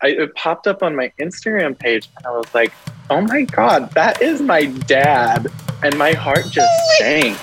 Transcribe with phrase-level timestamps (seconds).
[0.00, 2.72] I, it popped up on my Instagram page, and I was like,
[3.10, 5.48] "Oh my god, that is my dad!"
[5.82, 7.38] And my heart just oh sank.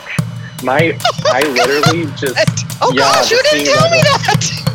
[0.63, 2.65] My, I literally just.
[2.81, 4.65] Oh yeah, gosh, you didn't tell me that.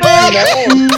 [0.02, 0.93] I know.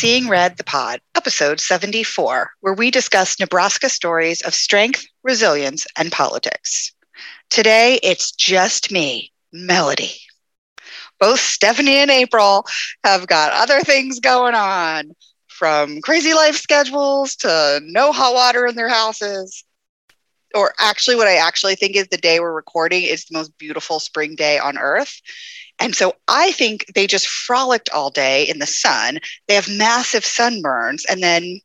[0.00, 6.10] Seeing Red the Pod, episode 74, where we discuss Nebraska stories of strength, resilience, and
[6.10, 6.94] politics.
[7.50, 10.14] Today, it's just me, Melody.
[11.18, 12.64] Both Stephanie and April
[13.04, 15.14] have got other things going on,
[15.48, 19.64] from crazy life schedules to no hot water in their houses.
[20.54, 24.00] Or actually, what I actually think is the day we're recording is the most beautiful
[24.00, 25.20] spring day on earth.
[25.80, 29.18] And so I think they just frolicked all day in the sun.
[29.48, 31.60] They have massive sunburns, and then,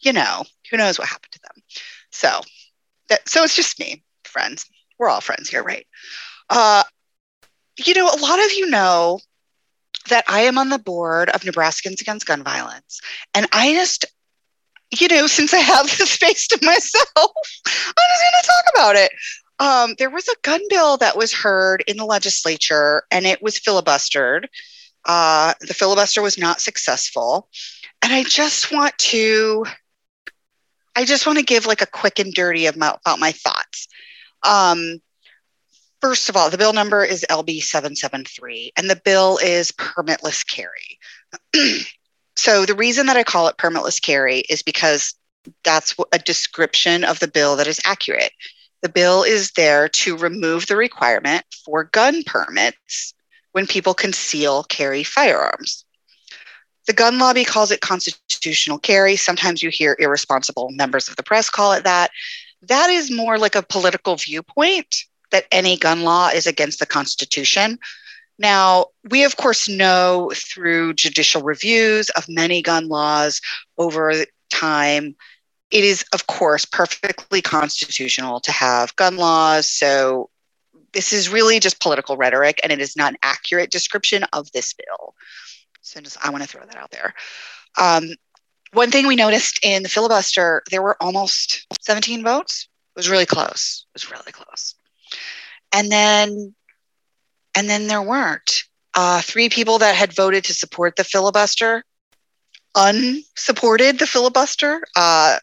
[0.00, 1.62] you know, who knows what happened to them.
[2.10, 2.40] So,
[3.08, 4.64] that, so it's just me, friends.
[4.98, 5.86] We're all friends here, right?
[6.48, 6.84] Uh,
[7.84, 9.20] you know, a lot of you know
[10.08, 13.00] that I am on the board of Nebraskans Against Gun Violence,
[13.34, 14.04] and I just,
[14.98, 18.96] you know, since I have the space to myself, I'm just going to talk about
[18.96, 19.10] it
[19.58, 23.58] um, there was a gun bill that was heard in the legislature and it was
[23.58, 24.46] filibustered.
[25.04, 27.48] Uh, the filibuster was not successful.
[28.02, 29.64] And I just want to,
[30.94, 33.88] I just want to give like a quick and dirty about, about my thoughts.
[34.42, 35.00] Um,
[36.00, 40.98] first of all, the bill number is LB 773, and the bill is permitless carry.
[42.36, 45.14] so the reason that I call it permitless carry is because
[45.64, 48.32] that's a description of the bill that is accurate.
[48.82, 53.14] The bill is there to remove the requirement for gun permits
[53.52, 55.84] when people conceal carry firearms.
[56.86, 59.16] The gun lobby calls it constitutional carry.
[59.16, 62.10] Sometimes you hear irresponsible members of the press call it that.
[62.62, 67.78] That is more like a political viewpoint that any gun law is against the Constitution.
[68.38, 73.40] Now, we of course know through judicial reviews of many gun laws
[73.76, 75.16] over time
[75.70, 79.68] it is, of course, perfectly constitutional to have gun laws.
[79.68, 80.30] So
[80.92, 84.72] this is really just political rhetoric, and it is not an accurate description of this
[84.74, 85.14] bill.
[85.82, 87.14] So just, I want to throw that out there.
[87.78, 88.08] Um,
[88.72, 92.68] one thing we noticed in the filibuster, there were almost 17 votes.
[92.94, 93.86] It was really close.
[93.88, 94.74] It was really close.
[95.72, 96.54] And then,
[97.54, 98.64] and then there weren't.
[98.94, 101.84] Uh, three people that had voted to support the filibuster
[102.74, 104.82] unsupported the filibuster.
[104.96, 105.38] Uh,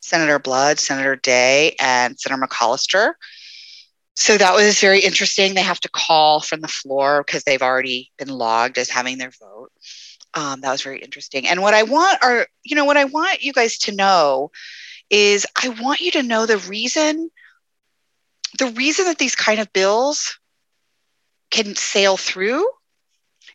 [0.00, 3.14] Senator Blood, Senator Day, and Senator McAllister.
[4.16, 5.54] So that was very interesting.
[5.54, 9.30] They have to call from the floor because they've already been logged as having their
[9.30, 9.70] vote.
[10.34, 11.46] Um, that was very interesting.
[11.48, 14.50] And what I want are, you know, what I want you guys to know
[15.08, 17.30] is I want you to know the reason,
[18.58, 20.38] the reason that these kind of bills
[21.50, 22.68] can sail through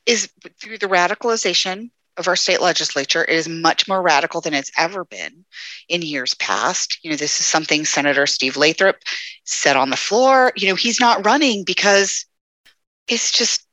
[0.06, 0.30] is
[0.60, 3.24] through the radicalization of our state legislature.
[3.24, 5.46] It is much more radical than it's ever been
[5.90, 7.00] in years past.
[7.04, 8.98] You know, this is something Senator Steve Lathrop
[9.44, 10.52] said on the floor.
[10.56, 12.26] You know, he's not running because
[13.08, 13.66] it's just,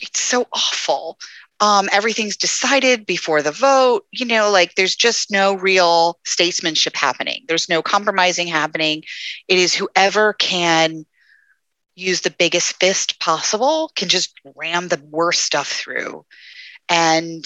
[0.00, 1.18] it's so awful.
[1.60, 4.06] Um, everything's decided before the vote.
[4.10, 7.44] You know, like there's just no real statesmanship happening.
[7.46, 9.04] There's no compromising happening.
[9.48, 11.06] It is whoever can
[11.94, 16.24] use the biggest fist possible can just ram the worst stuff through.
[16.88, 17.44] And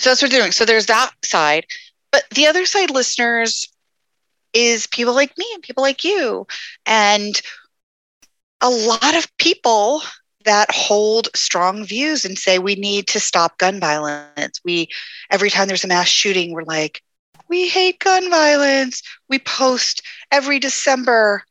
[0.00, 0.52] so that's what we're doing.
[0.52, 1.66] So there's that side.
[2.12, 3.66] But the other side, listeners,
[4.52, 6.46] is people like me and people like you.
[6.86, 7.40] And
[8.60, 10.02] a lot of people
[10.44, 14.60] that hold strong views and say we need to stop gun violence.
[14.64, 14.88] We
[15.30, 17.02] every time there's a mass shooting, we're like,
[17.48, 19.02] we hate gun violence.
[19.28, 21.44] We post every December.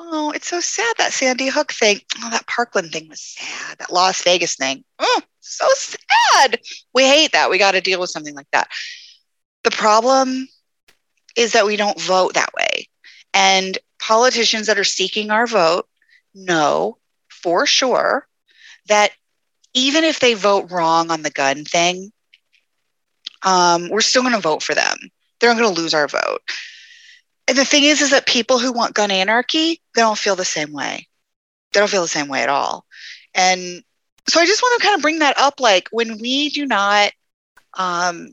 [0.00, 2.00] Oh, it's so sad that Sandy Hook thing.
[2.22, 3.78] Oh, that Parkland thing was sad.
[3.78, 4.84] That Las Vegas thing.
[5.00, 6.60] Oh, so sad.
[6.94, 7.50] We hate that.
[7.50, 8.68] We got to deal with something like that.
[9.64, 10.48] The problem
[11.36, 12.88] is that we don't vote that way.
[13.34, 15.88] And politicians that are seeking our vote
[16.32, 16.98] know
[17.28, 18.26] for sure
[18.86, 19.10] that
[19.74, 22.12] even if they vote wrong on the gun thing,
[23.42, 24.96] um, we're still going to vote for them.
[25.40, 26.40] They're not going to lose our vote.
[27.48, 30.44] And the thing is, is that people who want gun anarchy, they don't feel the
[30.44, 31.08] same way.
[31.72, 32.84] They don't feel the same way at all.
[33.34, 33.82] And
[34.28, 35.58] so I just want to kind of bring that up.
[35.58, 37.12] Like when we do not,
[37.74, 38.32] um,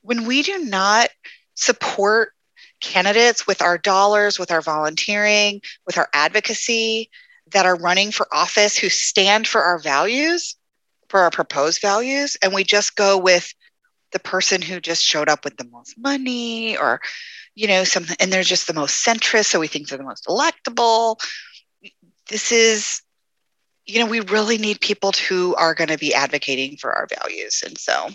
[0.00, 1.10] when we do not
[1.54, 2.32] support
[2.80, 7.10] candidates with our dollars, with our volunteering, with our advocacy
[7.52, 10.56] that are running for office who stand for our values,
[11.08, 13.52] for our proposed values, and we just go with
[14.12, 17.00] the person who just showed up with the most money or
[17.54, 20.26] you know something and they're just the most centrist so we think they're the most
[20.26, 21.16] electable.
[22.28, 23.02] This is
[23.86, 27.62] you know we really need people who are going to be advocating for our values
[27.66, 28.08] and so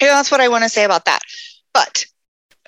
[0.00, 1.22] you know, that's what i want to say about that.
[1.74, 2.04] But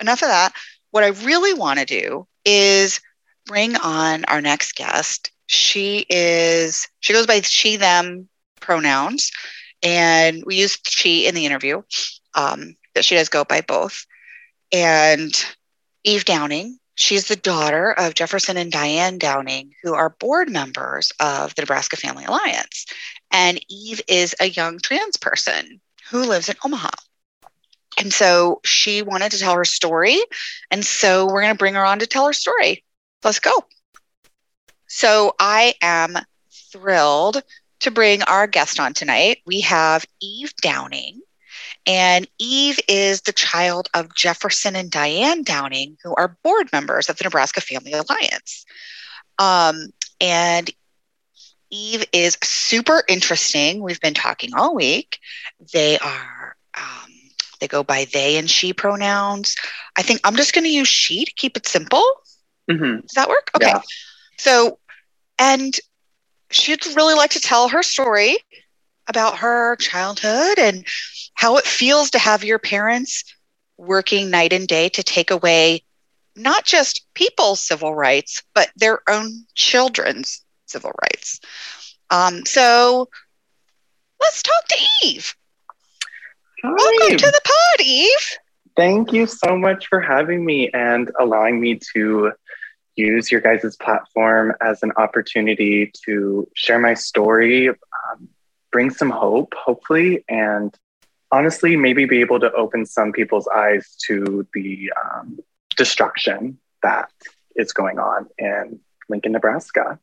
[0.00, 0.52] enough of that.
[0.90, 3.00] What I really want to do is
[3.46, 5.30] bring on our next guest.
[5.46, 8.28] She is, she goes by she, them
[8.60, 9.30] pronouns,
[9.82, 11.82] and we use she in the interview,
[12.34, 14.06] um, she does go by both.
[14.72, 15.32] And
[16.04, 21.54] Eve Downing, she's the daughter of Jefferson and Diane Downing, who are board members of
[21.54, 22.86] the Nebraska Family Alliance.
[23.30, 25.80] And Eve is a young trans person
[26.10, 26.90] who lives in Omaha.
[27.98, 30.18] And so she wanted to tell her story.
[30.70, 32.84] And so we're going to bring her on to tell her story.
[33.22, 33.52] Let's go.
[34.86, 36.16] So I am
[36.72, 37.42] thrilled
[37.80, 39.38] to bring our guest on tonight.
[39.46, 41.20] We have Eve Downing.
[41.86, 47.16] And Eve is the child of Jefferson and Diane Downing, who are board members of
[47.16, 48.64] the Nebraska Family Alliance.
[49.38, 49.88] Um,
[50.20, 50.70] and
[51.70, 53.82] Eve is super interesting.
[53.82, 55.18] We've been talking all week.
[55.72, 57.10] They are um,
[57.60, 59.54] they go by they and she pronouns.
[59.96, 62.04] I think I'm just going to use she to keep it simple.
[62.70, 63.00] Mm-hmm.
[63.00, 63.50] Does that work?
[63.56, 63.68] Okay.
[63.68, 63.80] Yeah.
[64.38, 64.78] So,
[65.38, 65.74] and
[66.50, 68.38] she'd really like to tell her story
[69.06, 70.87] about her childhood and
[71.35, 73.25] how it feels to have your parents
[73.76, 75.82] working night and day to take away
[76.37, 81.41] not just people's civil rights, but their own children's civil rights.
[82.11, 83.08] Um, so
[84.20, 85.35] let's talk to Eve.
[86.62, 86.70] Hi.
[86.70, 88.38] Welcome to the pod, Eve.
[88.76, 92.32] Thank you so much for having me and allowing me to
[92.97, 98.29] use your guys' platform as an opportunity to share my story, um,
[98.72, 100.75] bring some hope, hopefully, and
[101.32, 105.38] honestly, maybe be able to open some people's eyes to the um,
[105.76, 107.11] destruction that
[107.56, 109.99] is going on in Lincoln, Nebraska.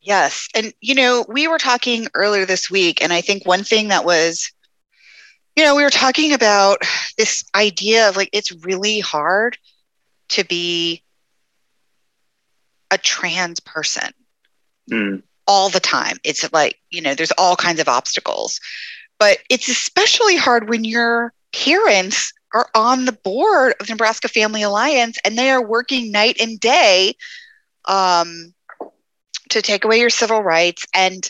[0.00, 0.48] Yes.
[0.54, 4.04] And, you know, we were talking earlier this week, and I think one thing that
[4.04, 4.50] was
[5.56, 6.78] you know, we were talking about
[7.18, 9.58] this idea of like it's really hard
[10.30, 11.02] to be
[12.90, 14.10] a trans person
[14.90, 15.22] mm.
[15.50, 16.16] All the time.
[16.22, 18.60] It's like, you know, there's all kinds of obstacles.
[19.18, 24.62] But it's especially hard when your parents are on the board of the Nebraska Family
[24.62, 27.16] Alliance and they are working night and day
[27.86, 28.54] um,
[29.48, 30.86] to take away your civil rights.
[30.94, 31.28] And,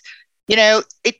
[0.48, 1.16] you know, it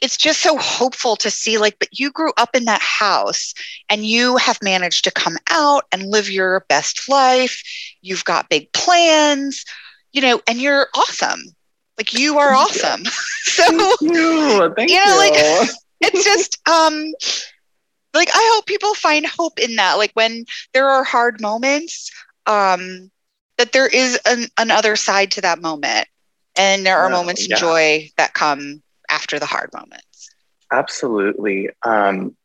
[0.00, 3.54] it's just so hopeful to see like but you grew up in that house
[3.88, 7.62] and you have managed to come out and live your best life
[8.00, 9.64] you've got big plans
[10.12, 11.54] you know and you're awesome
[12.02, 13.04] like you are awesome
[13.44, 14.72] so Thank you.
[14.76, 15.68] Thank you know like
[16.00, 17.12] it's just um
[18.14, 20.44] like i hope people find hope in that like when
[20.74, 22.10] there are hard moments
[22.46, 23.10] um
[23.58, 26.08] that there is an, another side to that moment
[26.56, 27.54] and there are moments yeah.
[27.54, 30.30] of joy that come after the hard moments?
[30.70, 31.68] Absolutely.
[31.84, 32.36] Um,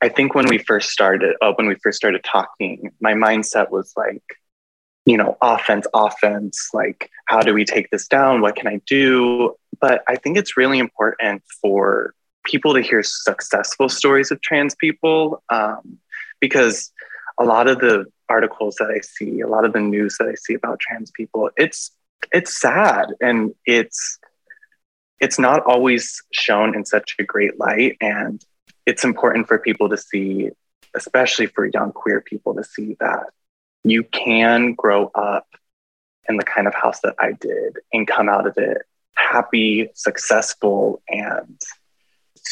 [0.00, 3.92] I think when we first started, oh, when we first started talking, my mindset was
[3.96, 4.22] like,
[5.04, 6.68] you know, offense, offense.
[6.72, 8.40] Like, how do we take this down?
[8.40, 9.56] What can I do?
[9.80, 15.42] But I think it's really important for people to hear successful stories of trans people
[15.48, 15.98] um,
[16.40, 16.92] because
[17.38, 20.34] a lot of the articles that I see, a lot of the news that I
[20.34, 21.90] see about trans people, it's
[22.32, 24.18] it's sad and it's
[25.20, 27.96] it's not always shown in such a great light.
[28.00, 28.44] And
[28.86, 30.50] it's important for people to see,
[30.96, 33.26] especially for young queer people, to see that
[33.84, 35.46] you can grow up
[36.28, 38.82] in the kind of house that I did and come out of it
[39.14, 41.60] happy, successful, and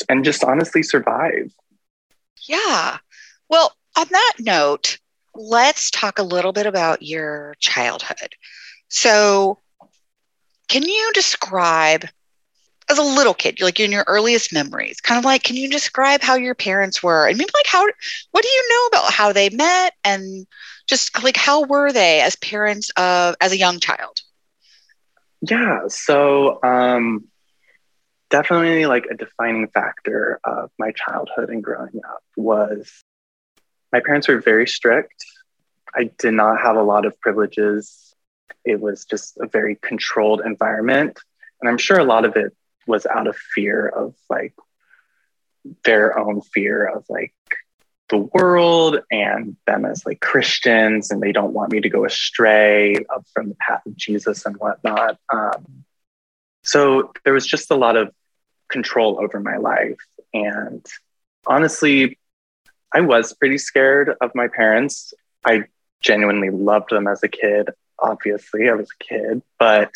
[0.08, 1.52] and just honestly survive.
[2.46, 2.98] Yeah.
[3.48, 4.98] Well, on that note,
[5.34, 8.34] let's talk a little bit about your childhood.
[8.88, 9.58] So,
[10.68, 12.06] can you describe
[12.88, 16.22] as a little kid, like in your earliest memories, kind of like, can you describe
[16.22, 17.26] how your parents were?
[17.26, 17.84] And maybe like how,
[18.32, 20.46] what do you know about how they met and
[20.90, 24.20] just like how were they as parents of, as a young child?
[25.40, 25.88] Yeah.
[25.88, 27.28] So, um,
[28.28, 33.02] definitely like a defining factor of my childhood and growing up was
[33.92, 35.24] my parents were very strict.
[35.94, 38.14] I did not have a lot of privileges.
[38.64, 41.18] It was just a very controlled environment.
[41.60, 42.54] And I'm sure a lot of it
[42.86, 44.54] was out of fear of like
[45.84, 47.34] their own fear of like
[48.10, 52.96] the world and them as like Christians, and they don't want me to go astray
[53.32, 55.18] from the path of Jesus and whatnot.
[55.32, 55.84] Um,
[56.62, 58.12] so there was just a lot of
[58.68, 59.98] control over my life.
[60.34, 60.84] And
[61.46, 62.18] honestly,
[62.92, 65.14] I was pretty scared of my parents.
[65.44, 65.64] I
[66.00, 67.70] genuinely loved them as a kid.
[67.98, 69.92] Obviously, I was a kid, but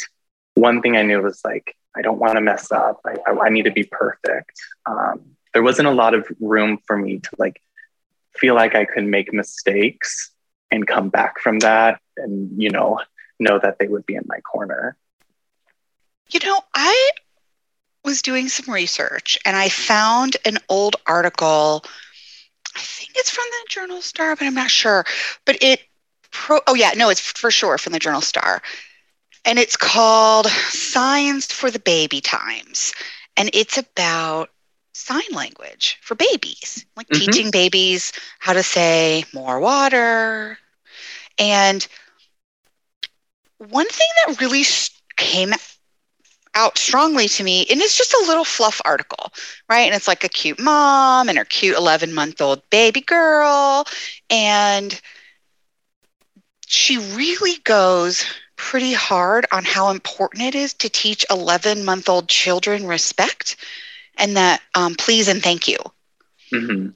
[0.54, 3.00] one thing I knew was like, I don't want to mess up.
[3.04, 4.60] I, I, I, need to be perfect.
[4.84, 7.60] Um, there wasn't a lot of room for me to like
[8.36, 10.30] feel like I could make mistakes
[10.70, 13.00] and come back from that and, you know,
[13.38, 14.96] know that they would be in my corner.
[16.30, 17.10] You know, I
[18.04, 21.84] was doing some research and I found an old article.
[22.76, 25.04] I think it's from the Journal Star, but I'm not sure.
[25.44, 25.82] But it,
[26.30, 28.62] pro- oh, yeah, no, it's for sure from the Journal Star.
[29.44, 32.94] And it's called Signs for the Baby Times.
[33.36, 34.50] And it's about
[34.94, 37.20] sign language for babies, like mm-hmm.
[37.20, 40.56] teaching babies how to say more water.
[41.38, 41.86] And
[43.58, 44.64] one thing that really
[45.16, 45.52] came
[46.54, 49.32] out strongly to me, and it's just a little fluff article,
[49.68, 49.80] right?
[49.80, 53.84] And it's like a cute mom and her cute 11 month old baby girl.
[54.30, 54.98] And
[56.66, 58.24] she really goes
[58.56, 63.56] pretty hard on how important it is to teach 11 month old children respect
[64.16, 65.78] and that um, please and thank you.
[66.52, 66.90] Mm-hmm.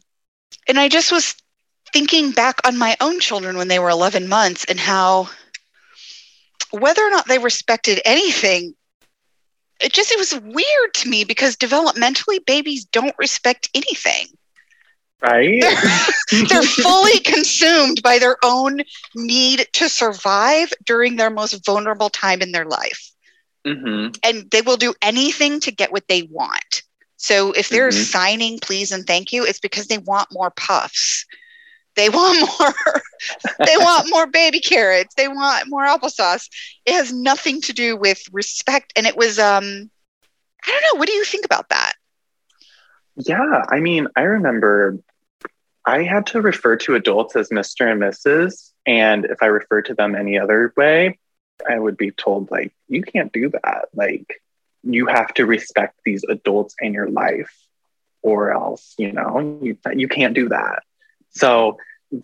[0.69, 1.35] And I just was
[1.93, 5.29] thinking back on my own children when they were 11 months and how
[6.71, 8.75] whether or not they respected anything
[9.81, 14.27] it just it was weird to me because developmentally babies don't respect anything
[15.23, 18.81] right they're, they're fully consumed by their own
[19.15, 23.13] need to survive during their most vulnerable time in their life
[23.67, 24.11] mm-hmm.
[24.23, 26.83] and they will do anything to get what they want
[27.19, 28.03] so if they're mm-hmm.
[28.03, 31.27] signing please and thank you, it's because they want more puffs.
[31.97, 33.03] They want more
[33.67, 35.15] they want more baby carrots.
[35.17, 36.49] They want more applesauce.
[36.87, 38.93] It has nothing to do with respect.
[38.97, 39.91] And it was um
[40.65, 41.93] I don't know, what do you think about that?
[43.17, 44.99] Yeah, I mean, I remember
[45.85, 47.91] I had to refer to adults as Mr.
[47.91, 48.73] and Mrs.
[48.87, 51.19] And if I refer to them any other way,
[51.69, 53.87] I would be told, like, you can't do that.
[53.95, 54.41] Like,
[54.83, 57.55] you have to respect these adults in your life
[58.23, 60.83] or else you know you, you can't do that.
[61.31, 61.79] So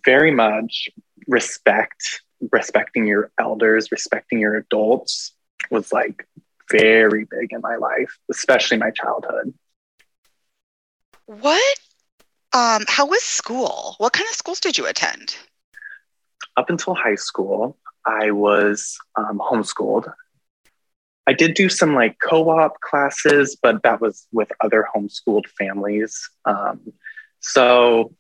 [0.05, 0.89] very much
[1.27, 5.33] respect respecting your elders respecting your adults
[5.71, 6.27] was like
[6.71, 9.55] very big in my life especially my childhood.
[11.27, 11.79] What
[12.53, 13.95] um how was school?
[13.99, 15.37] What kind of schools did you attend?
[16.57, 20.13] Up until high school i was um, homeschooled
[21.27, 26.29] I did do some like co-op classes, but that was with other homeschooled families.
[26.45, 26.93] Um,
[27.41, 28.15] so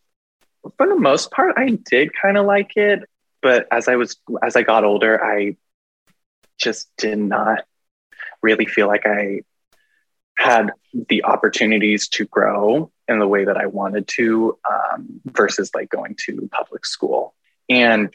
[0.77, 3.09] for the most part, I did kind of like it.
[3.43, 5.57] But as I was as I got older, I
[6.59, 7.65] just did not
[8.43, 9.43] really feel like I
[10.37, 10.73] had
[11.09, 16.17] the opportunities to grow in the way that I wanted to um, versus like going
[16.27, 17.35] to public school.
[17.69, 18.15] And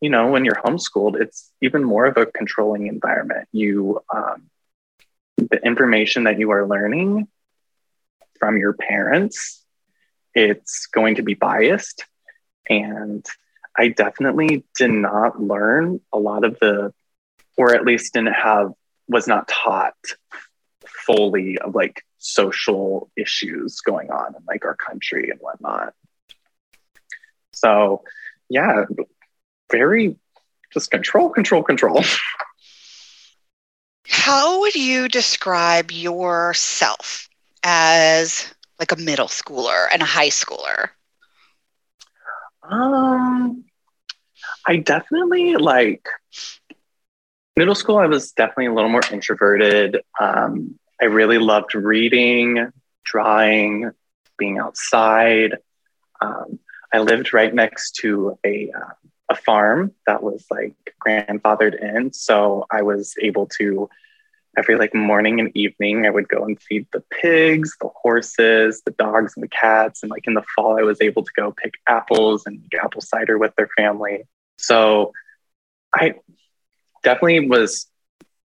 [0.00, 3.48] you know, when you're homeschooled, it's even more of a controlling environment.
[3.52, 4.50] You, um,
[5.36, 7.28] the information that you are learning
[8.38, 9.64] from your parents,
[10.34, 12.04] it's going to be biased.
[12.68, 13.24] And
[13.76, 16.92] I definitely did not learn a lot of the,
[17.56, 18.72] or at least didn't have,
[19.08, 19.94] was not taught
[20.86, 25.94] fully of like social issues going on in like our country and whatnot.
[27.52, 28.02] So,
[28.50, 28.84] yeah,
[29.70, 30.16] very
[30.72, 32.02] just control, control, control.
[34.08, 37.28] How would you describe yourself
[37.62, 40.90] as like a middle schooler and a high schooler?
[42.62, 43.64] Um,
[44.66, 46.06] I definitely like
[47.56, 47.98] middle school.
[47.98, 50.00] I was definitely a little more introverted.
[50.20, 52.70] Um, I really loved reading,
[53.04, 53.90] drawing,
[54.38, 55.56] being outside.
[56.20, 56.58] Um,
[56.92, 58.92] I lived right next to a uh,
[59.28, 62.12] a farm that was like grandfathered in.
[62.12, 63.88] So I was able to
[64.56, 68.92] every like morning and evening I would go and feed the pigs, the horses, the
[68.92, 70.02] dogs and the cats.
[70.02, 73.00] And like in the fall I was able to go pick apples and make apple
[73.00, 74.24] cider with their family.
[74.58, 75.12] So
[75.94, 76.14] I
[77.02, 77.86] definitely was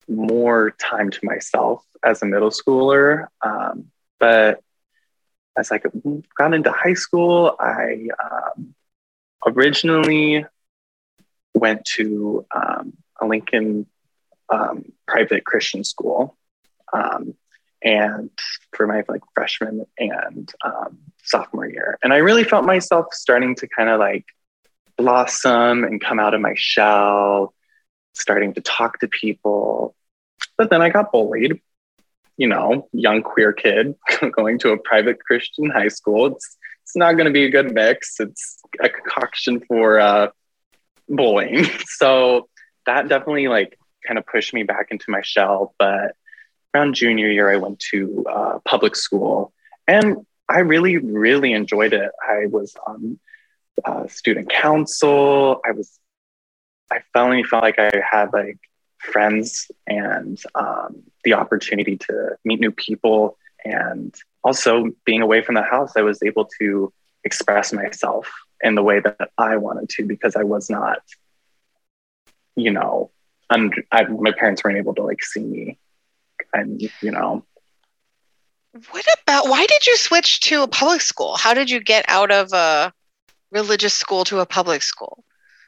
[0.07, 3.27] more time to myself as a middle schooler.
[3.43, 3.85] Um,
[4.19, 4.61] but
[5.57, 5.79] as I
[6.37, 8.73] got into high school, I um,
[9.45, 10.45] originally
[11.59, 13.85] went to um, a Lincoln
[14.49, 16.37] um, private Christian school.
[16.91, 17.35] Um,
[17.81, 18.29] and
[18.73, 21.97] for my like freshman and um, sophomore year.
[22.03, 24.25] And I really felt myself starting to kind of like
[24.97, 27.53] blossom and come out of my shell,
[28.13, 29.95] starting to talk to people.
[30.57, 31.61] But then I got bullied,
[32.37, 33.95] you know, young queer kid
[34.31, 36.27] going to a private Christian high school.
[36.27, 38.19] It's, it's not going to be a good mix.
[38.19, 40.29] It's a concoction for uh,
[41.09, 41.65] bullying.
[41.87, 42.47] So
[42.85, 45.73] that definitely like kind of pushed me back into my shell.
[45.77, 46.15] But
[46.73, 49.51] around junior year, I went to uh, public school
[49.87, 52.11] and I really, really enjoyed it.
[52.27, 53.19] I was on
[53.85, 55.61] uh, student council.
[55.65, 55.99] I was,
[56.91, 58.57] I finally felt like I had like
[58.97, 63.37] friends and um, the opportunity to meet new people.
[63.65, 68.83] And also being away from the house, I was able to express myself in the
[68.83, 70.99] way that I wanted to because I was not,
[72.55, 73.11] you know,
[73.49, 75.77] and my parents weren't able to like see me
[76.53, 77.43] and you know.
[78.91, 81.35] What about why did you switch to a public school?
[81.37, 82.93] How did you get out of a
[83.51, 85.23] religious school to a public school?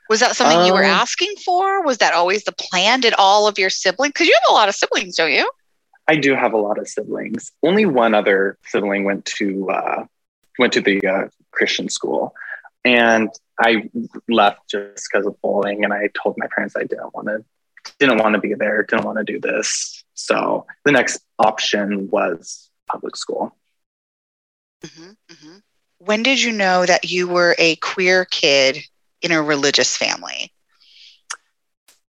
[0.09, 1.83] Was that something um, you were um, asking for?
[1.83, 2.99] Was that always the plan?
[2.99, 5.49] Did all of your siblings because you have a lot of siblings don't you?
[6.07, 7.51] I do have a lot of siblings.
[7.63, 10.05] Only one other sibling went to uh,
[10.59, 12.33] went to the uh, christian school
[12.83, 13.89] and i
[14.27, 17.43] left just because of bullying and i told my parents i didn't want to
[17.99, 22.69] didn't want to be there didn't want to do this so the next option was
[22.87, 23.55] public school.
[24.83, 25.57] Mm-hmm, mm-hmm.
[25.99, 28.79] When did you know that you were a queer kid
[29.21, 30.51] in a religious family?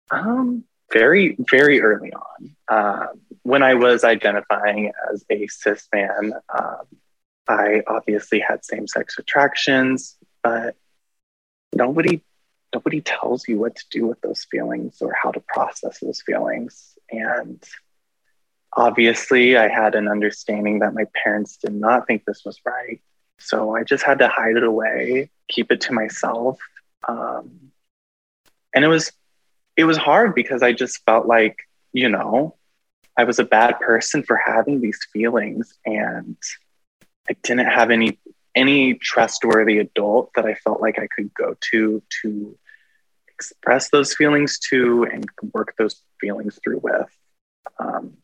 [0.10, 2.56] Um, very, very early on.
[2.68, 3.08] Uh,
[3.44, 6.86] when I was identifying as a cis man, um,
[7.48, 10.76] I obviously had same sex attractions, but
[11.74, 12.22] nobody
[12.74, 16.98] nobody tells you what to do with those feelings or how to process those feelings.
[17.10, 17.62] And
[18.74, 23.02] obviously, I had an understanding that my parents did not think this was right.
[23.40, 26.60] So I just had to hide it away, keep it to myself.
[27.08, 27.72] Um,
[28.74, 29.12] and it was
[29.76, 31.58] it was hard because I just felt like,
[31.94, 32.56] you know,
[33.18, 36.38] I was a bad person for having these feelings and
[37.30, 38.20] I didn't have any
[38.56, 42.58] any trustworthy adult that I felt like I could go to to
[43.28, 47.10] express those feelings to and work those feelings through with.
[47.80, 48.18] Um,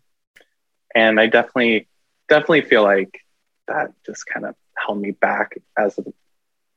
[0.94, 1.88] and I definitely,
[2.30, 3.22] definitely feel like
[3.68, 6.04] that just kind of held me back as a,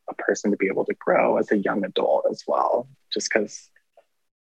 [0.08, 3.68] a person to be able to grow as a young adult as well, just because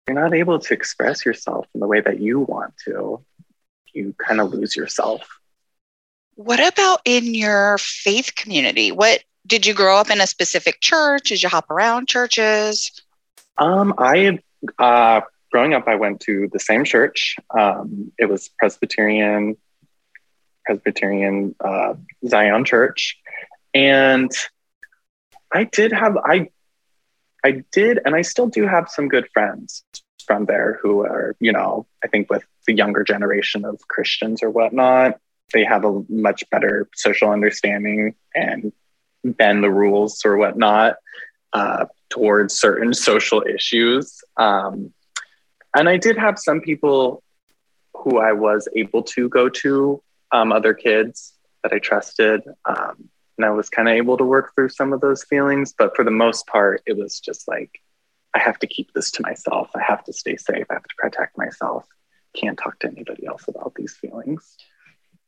[0.07, 3.25] you're not able to express yourself in the way that you want to.
[3.93, 5.41] You kind of lose yourself.
[6.37, 8.91] What about in your faith community?
[8.91, 11.29] What did you grow up in a specific church?
[11.29, 12.91] Did you hop around churches?
[13.59, 14.39] Um, I
[14.79, 15.21] uh,
[15.53, 17.37] growing up, I went to the same church.
[17.57, 19.57] Um, it was Presbyterian,
[20.65, 21.95] Presbyterian uh,
[22.27, 23.17] Zion Church,
[23.73, 24.31] and
[25.53, 26.49] I did have I,
[27.45, 29.85] I did, and I still do have some good friends
[30.27, 34.51] from there who are, you know, I think with the younger generation of Christians or
[34.51, 35.21] whatnot,
[35.53, 38.73] they have a much better social understanding and
[39.25, 40.97] bend the rules or whatnot
[41.53, 44.23] uh, towards certain social issues.
[44.37, 44.93] Um,
[45.77, 47.23] and I did have some people
[47.95, 50.03] who I was able to go to,
[50.33, 52.43] um, other kids that I trusted.
[52.65, 55.75] Um, and I was kind of able to work through some of those feelings.
[55.77, 57.81] But for the most part, it was just like,
[58.35, 59.71] I have to keep this to myself.
[59.75, 60.67] I have to stay safe.
[60.71, 61.87] I have to protect myself.
[62.35, 64.57] Can't talk to anybody else about these feelings.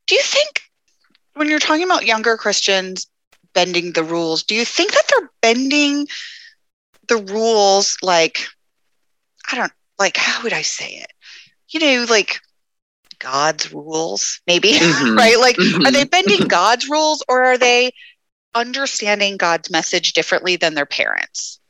[0.07, 0.63] Do you think
[1.35, 3.07] when you're talking about younger Christians
[3.55, 6.07] bending the rules, do you think that they're bending
[7.09, 8.47] the rules like
[9.51, 11.13] I don't like how would I say it?
[11.69, 12.39] You know, like
[13.19, 15.17] God's rules, maybe, mm-hmm.
[15.17, 15.39] right?
[15.39, 15.87] Like, mm-hmm.
[15.87, 17.93] are they bending God's rules or are they
[18.55, 21.61] understanding God's message differently than their parents?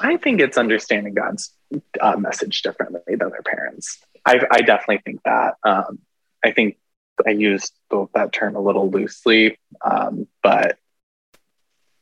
[0.00, 1.52] I think it's understanding God's
[2.00, 3.98] uh, message differently than their parents.
[4.24, 5.54] I, I definitely think that.
[5.64, 5.98] Um,
[6.44, 6.76] I think
[7.26, 7.72] I used
[8.14, 10.78] that term a little loosely, um, but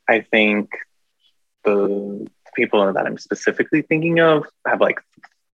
[0.09, 0.71] I think
[1.65, 5.01] the people that I'm specifically thinking of have like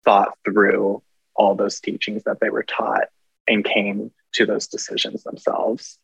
[0.04, 1.02] thought through
[1.34, 3.04] all those teachings that they were taught
[3.48, 5.98] and came to those decisions themselves.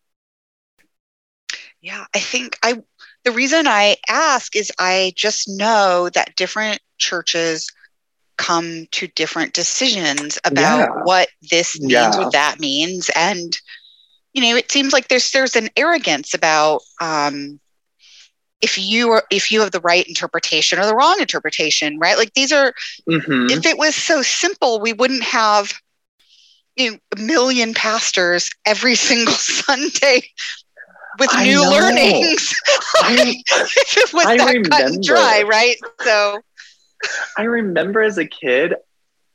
[1.80, 2.82] Yeah, I think I
[3.24, 7.70] the reason I ask is I just know that different churches
[8.38, 11.02] come to different decisions about yeah.
[11.04, 12.16] what this means yeah.
[12.16, 13.58] or that means and
[14.32, 17.60] you know it seems like there's there's an arrogance about um,
[18.60, 22.32] if you are if you have the right interpretation or the wrong interpretation right like
[22.34, 22.72] these are
[23.08, 23.50] mm-hmm.
[23.50, 25.72] if it was so simple we wouldn't have
[26.76, 30.22] you know, a million pastors every single Sunday
[31.18, 31.70] with I new know.
[31.70, 32.54] learnings.
[32.98, 35.76] I, if it was I that cut and dry, right?
[36.02, 36.40] So
[37.36, 38.74] I remember as a kid,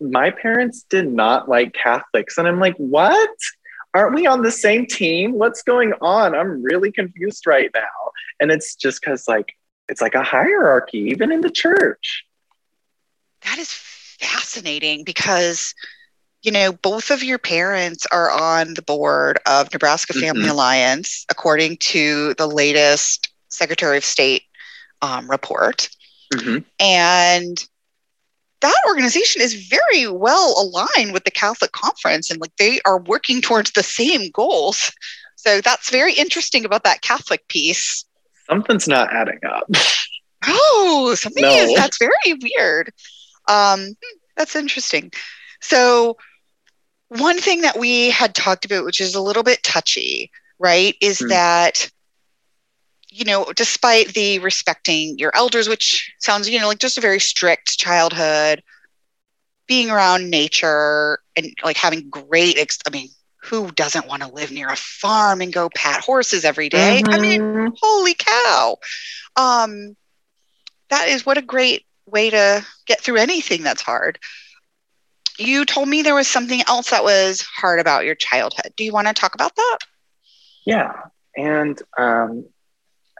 [0.01, 2.37] my parents did not like Catholics.
[2.37, 3.29] And I'm like, what?
[3.93, 5.33] Aren't we on the same team?
[5.33, 6.35] What's going on?
[6.35, 8.11] I'm really confused right now.
[8.39, 9.53] And it's just because, like,
[9.87, 12.23] it's like a hierarchy, even in the church.
[13.43, 15.73] that is fascinating because
[16.43, 20.51] you know both of your parents are on the board of Nebraska Family Mhm.
[20.51, 24.43] Alliance according to the latest Secretary of State
[25.01, 25.89] um, report
[26.33, 26.63] Mhm.
[26.79, 27.65] and
[28.61, 33.41] that organization is very well aligned with the Catholic Conference and like they are working
[33.41, 34.91] towards the same goals
[35.35, 38.05] so that's very interesting about that Catholic piece
[38.49, 39.69] Something's not adding up.
[40.45, 41.49] Oh, something No.
[41.49, 42.91] is that's very weird.
[43.47, 45.09] Um, hmm, that's interesting.
[45.61, 46.17] So,
[47.07, 51.19] one thing that we had talked about, which is a little bit touchy, right, is
[51.19, 51.29] Hmm.
[51.29, 51.89] that
[53.13, 57.19] you know, despite the respecting your elders, which sounds, you know, like just a very
[57.19, 58.63] strict childhood,
[59.67, 63.09] being around nature and like having great, ex- I mean,
[63.43, 67.03] who doesn't want to live near a farm and go pat horses every day?
[67.11, 67.77] I mean, Mhm.
[67.81, 68.77] holy cow
[69.35, 69.95] um
[70.89, 74.19] that is what a great way to get through anything that's hard
[75.37, 78.91] you told me there was something else that was hard about your childhood do you
[78.93, 79.77] want to talk about that
[80.65, 80.91] Yeah.
[81.35, 82.45] And um,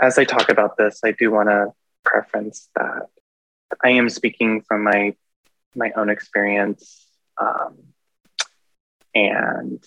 [0.01, 3.07] as I talk about this, I do want to preference that
[3.83, 5.15] I am speaking from my
[5.75, 7.07] my own experience.
[7.39, 7.77] Um,
[9.15, 9.83] and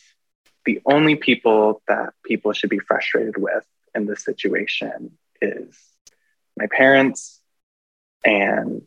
[0.65, 3.65] the only people that people should be frustrated with
[3.95, 5.79] in this situation is
[6.57, 7.41] my parents
[8.25, 8.83] and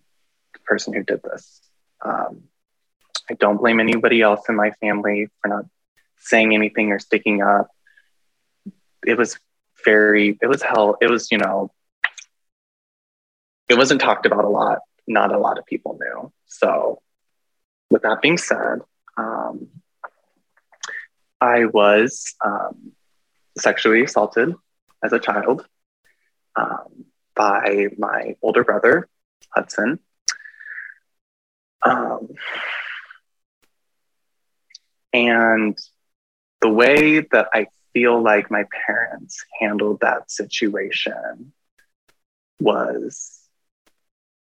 [0.54, 1.62] the person who did this.
[2.04, 2.44] Um,
[3.30, 5.66] I don't blame anybody else in my family for not
[6.18, 7.70] saying anything or sticking up
[9.06, 9.38] it was
[9.84, 11.72] very it was hell it was you know
[13.68, 14.80] it wasn't talked about a lot.
[15.08, 16.32] Not a lot of people knew.
[16.46, 17.02] So
[17.90, 18.80] with that being said
[19.18, 19.68] um,
[21.42, 22.92] i was um,
[23.58, 24.54] sexually assaulted
[25.04, 25.66] as a child
[26.56, 29.08] um, by my older brother
[29.50, 30.00] hudson.
[31.82, 32.30] Um,
[35.14, 35.78] and
[36.62, 41.52] the way that I feel like my parents handled that situation
[42.60, 43.40] was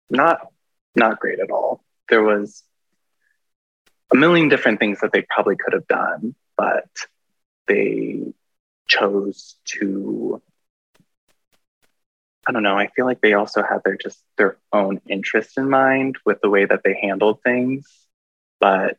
[0.10, 0.48] not
[0.96, 1.84] not great at all.
[2.10, 2.64] There was
[4.12, 6.90] a million different things that they probably could have done, but
[7.68, 8.34] they
[8.88, 10.42] chose to
[12.48, 15.70] I don't know, I feel like they also had their just their own interest in
[15.70, 17.86] mind with the way that they handled things.
[18.60, 18.98] But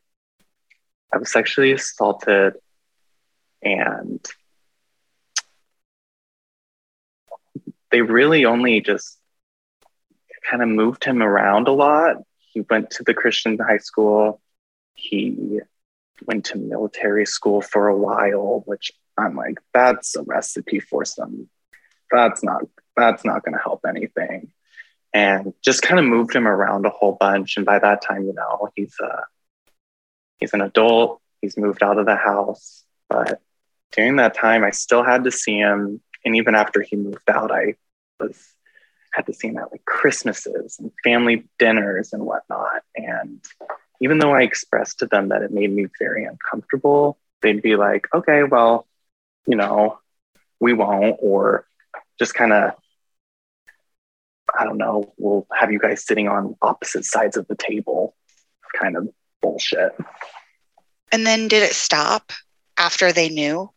[1.13, 2.57] I was sexually assaulted
[3.63, 4.25] and
[7.91, 9.19] they really only just
[10.49, 12.17] kind of moved him around a lot.
[12.39, 14.41] He went to the Christian high school.
[14.95, 15.61] He
[16.25, 21.49] went to military school for a while, which I'm like, that's a recipe for some.
[22.11, 22.63] That's not.
[22.97, 24.51] That's not going to help anything.
[25.15, 27.57] And just kind of moved him around a whole bunch.
[27.57, 29.23] And by that time, you know, he's a
[30.39, 31.21] he's an adult.
[31.41, 33.41] He's moved out of the house, but
[33.93, 36.01] during that time, I still had to see him.
[36.29, 37.77] And even after he moved out, I
[38.21, 38.39] was
[39.15, 42.83] had to see him at like Christmases and family dinners and whatnot.
[42.95, 43.43] And
[44.03, 48.07] even though I expressed to them that it made me very uncomfortable, they'd be like,
[48.15, 48.87] okay, well,
[49.47, 50.01] you know,
[50.61, 51.67] we won't, or
[52.19, 52.73] just kind of,
[54.57, 58.15] I don't know, we'll have you guys sitting on opposite sides of the table
[58.79, 59.09] kind of
[59.41, 59.93] bullshit.
[61.11, 62.33] and then did it stop
[62.77, 63.71] after they knew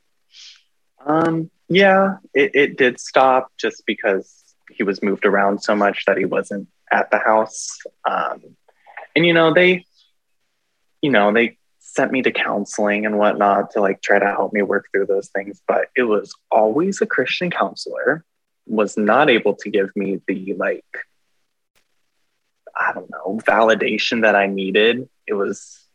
[1.06, 6.18] Um, yeah, it, it did stop just because he was moved around so much that
[6.18, 7.78] he wasn't at the house.
[8.10, 8.58] Um,
[9.16, 9.86] and you know, they,
[11.02, 14.62] you know, they sent me to counseling and whatnot to like try to help me
[14.62, 18.26] work through those things, but it was always a Christian counselor
[18.68, 20.86] was not able to give me the like
[22.78, 25.08] I don't know, validation that I needed.
[25.26, 25.88] It was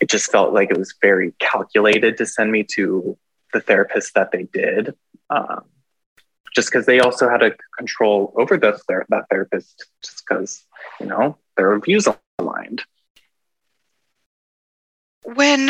[0.00, 3.16] it just felt like it was very calculated to send me to
[3.52, 4.94] the therapist that they did.
[5.30, 5.64] Um,
[6.54, 10.64] just because they also had a control over the that therapist, just because
[11.00, 12.08] you know their views
[12.38, 12.82] aligned.
[15.24, 15.66] when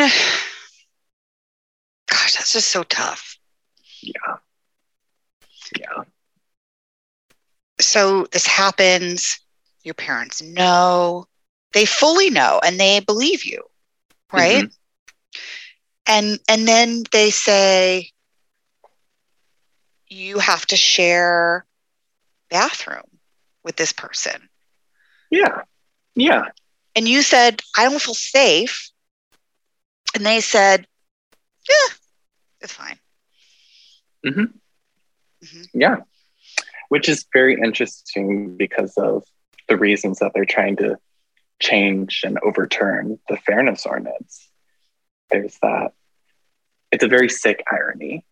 [2.07, 3.37] gosh that's just so tough
[4.01, 4.37] Yeah,
[5.77, 6.03] yeah,
[7.79, 9.39] so this happens
[9.83, 11.25] your parents know
[11.73, 13.63] they fully know and they believe you
[14.33, 14.69] right
[16.11, 18.11] and and then they say
[20.09, 21.65] you have to share
[22.49, 23.05] bathroom
[23.63, 24.49] with this person.
[25.29, 25.61] Yeah.
[26.15, 26.43] Yeah.
[26.95, 28.91] And you said, I don't feel safe.
[30.13, 30.85] And they said,
[31.69, 31.95] Yeah,
[32.59, 32.99] it's fine.
[34.25, 34.41] Mm-hmm.
[34.41, 35.79] Mm-hmm.
[35.79, 35.95] Yeah.
[36.89, 39.23] Which is very interesting because of
[39.69, 40.97] the reasons that they're trying to
[41.61, 44.49] change and overturn the fairness ordinance.
[45.29, 45.93] There's that.
[46.91, 48.25] It's a very sick irony.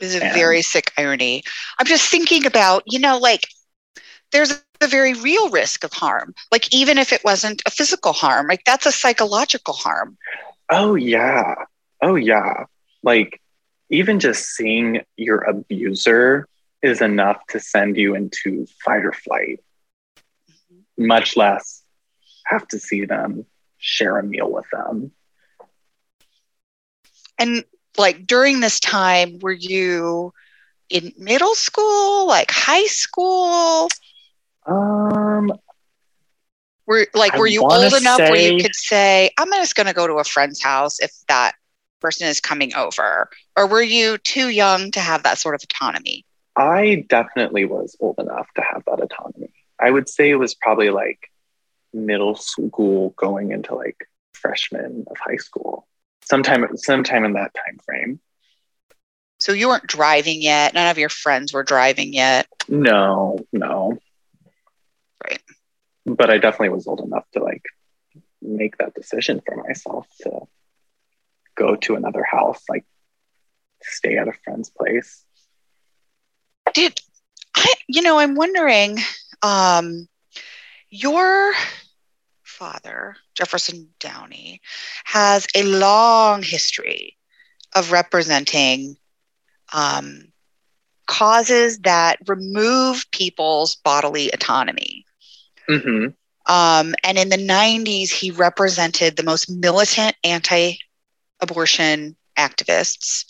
[0.00, 1.42] It's a and, very sick irony.
[1.78, 3.48] I'm just thinking about, you know, like
[4.32, 6.34] there's a very real risk of harm.
[6.50, 10.16] Like even if it wasn't a physical harm, like that's a psychological harm.
[10.70, 11.54] Oh yeah.
[12.02, 12.64] Oh yeah.
[13.02, 13.40] Like
[13.90, 16.46] even just seeing your abuser
[16.82, 19.60] is enough to send you into fight or flight,
[20.50, 21.06] mm-hmm.
[21.06, 21.82] much less
[22.44, 23.44] have to see them
[23.78, 25.12] share a meal with them.
[27.40, 27.64] And
[27.96, 30.32] like during this time, were you
[30.90, 33.88] in middle school, like high school?
[34.66, 35.50] Um,
[36.86, 39.94] were like were you old enough say, where you could say, "I'm just going to
[39.94, 41.52] go to a friend's house if that
[42.00, 46.26] person is coming over," or were you too young to have that sort of autonomy?
[46.56, 49.50] I definitely was old enough to have that autonomy.
[49.78, 51.30] I would say it was probably like
[51.94, 53.96] middle school going into like
[54.34, 55.86] freshman of high school
[56.30, 58.20] sometime sometime in that time frame.
[59.40, 60.74] So you weren't driving yet?
[60.74, 62.46] None of your friends were driving yet?
[62.68, 63.98] No no.
[65.24, 65.42] Right.
[66.06, 67.64] But i definitely was old enough to like
[68.40, 70.40] make that decision for myself to
[71.56, 72.86] go to another house like
[73.82, 75.24] stay at a friend's place.
[76.72, 76.98] Did
[77.56, 78.96] i you know i'm wondering
[79.42, 80.06] um
[80.90, 81.52] your
[82.60, 84.60] father, Jefferson Downing,
[85.04, 87.16] has a long history
[87.74, 88.98] of representing
[89.72, 90.30] um,
[91.06, 95.06] causes that remove people's bodily autonomy.
[95.70, 96.08] Mm-hmm.
[96.52, 100.76] Um, and in the 90s, he represented the most militant anti
[101.40, 103.24] abortion activists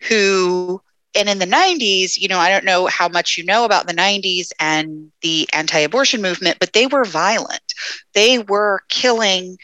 [0.00, 0.82] who
[1.14, 3.94] and in the 90s, you know, I don't know how much you know about the
[3.94, 7.74] 90s and the anti abortion movement, but they were violent.
[8.14, 9.58] They were killing,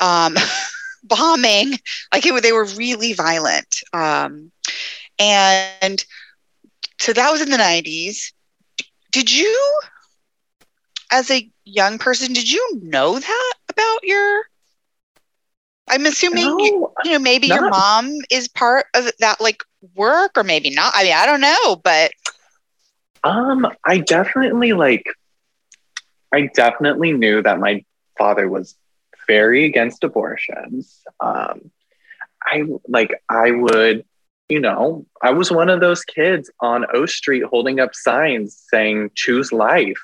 [0.00, 0.36] um,
[1.04, 1.78] bombing,
[2.12, 3.82] like it, they were really violent.
[3.92, 4.52] Um,
[5.18, 6.04] and
[6.98, 8.32] so that was in the 90s.
[9.12, 9.80] Did you,
[11.10, 14.44] as a young person, did you know that about your
[15.88, 19.62] I'm assuming no, you, you, know maybe your mom is part of that like
[19.94, 20.92] work or maybe not.
[20.94, 22.12] I mean, I don't know, but
[23.22, 25.04] um I definitely like
[26.32, 27.84] I definitely knew that my
[28.16, 28.76] father was
[29.26, 31.00] very against abortions.
[31.20, 31.70] Um
[32.42, 34.04] I like I would
[34.48, 39.10] you know, I was one of those kids on O Street holding up signs saying
[39.14, 40.00] choose life.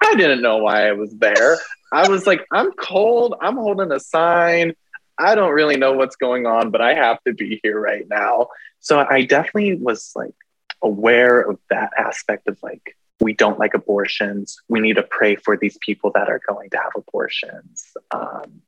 [0.00, 1.58] I didn't know why I was there.
[1.92, 3.34] I was like, I'm cold.
[3.40, 4.74] I'm holding a sign.
[5.18, 8.48] I don't really know what's going on, but I have to be here right now.
[8.80, 10.34] So I definitely was like
[10.80, 14.60] aware of that aspect of like, we don't like abortions.
[14.68, 17.84] We need to pray for these people that are going to have abortions.
[18.12, 18.62] Um,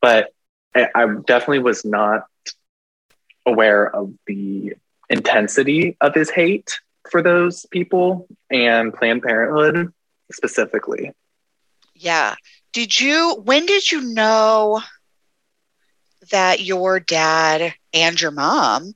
[0.00, 0.32] but
[0.74, 2.26] I, I definitely was not
[3.44, 4.74] aware of the
[5.10, 6.78] intensity of his hate
[7.10, 9.92] for those people and Planned Parenthood
[10.30, 11.10] specifically.
[11.96, 12.36] Yeah.
[12.72, 14.80] Did you, when did you know
[16.30, 18.94] that your dad and your mom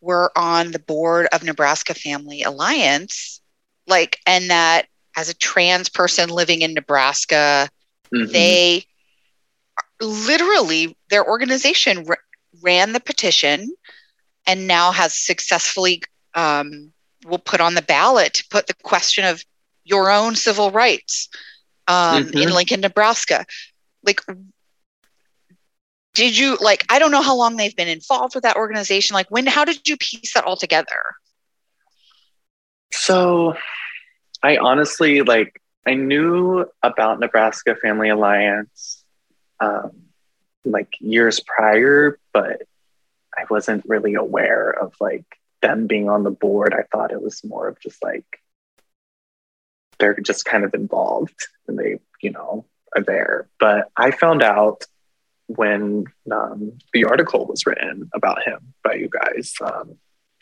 [0.00, 3.40] were on the board of Nebraska Family Alliance,
[3.86, 4.86] like, and that
[5.16, 7.68] as a trans person living in Nebraska,
[8.14, 8.30] mm-hmm.
[8.32, 8.84] they
[10.00, 12.18] literally, their organization r-
[12.62, 13.74] ran the petition
[14.46, 16.02] and now has successfully
[16.34, 16.92] um,
[17.24, 19.42] will put on the ballot to put the question of
[19.84, 21.28] your own civil rights
[21.88, 22.38] um, mm-hmm.
[22.38, 23.46] in Lincoln, Nebraska.
[24.02, 24.20] Like,
[26.14, 29.14] did you like i don't know how long they've been involved with that organization.
[29.14, 31.16] Like when how did you piece that all together?
[32.92, 33.54] So
[34.42, 39.02] i honestly like i knew about nebraska family alliance
[39.60, 39.90] um,
[40.64, 42.62] like years prior but
[43.36, 45.24] i wasn't really aware of like
[45.64, 46.74] them being on the board.
[46.74, 48.26] I thought it was more of just like
[49.98, 53.48] they're just kind of involved and they you know are there.
[53.58, 54.84] But i found out
[55.46, 59.54] when um, the article was written about him by you guys.
[59.60, 59.96] Um,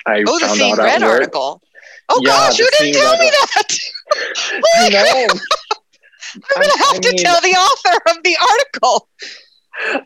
[0.07, 1.62] I oh, the Seeing Red article.
[2.09, 3.79] Oh yeah, gosh, you didn't tell me that.
[4.77, 5.41] I know.
[6.35, 9.09] I'm gonna have I to tell the author of the article.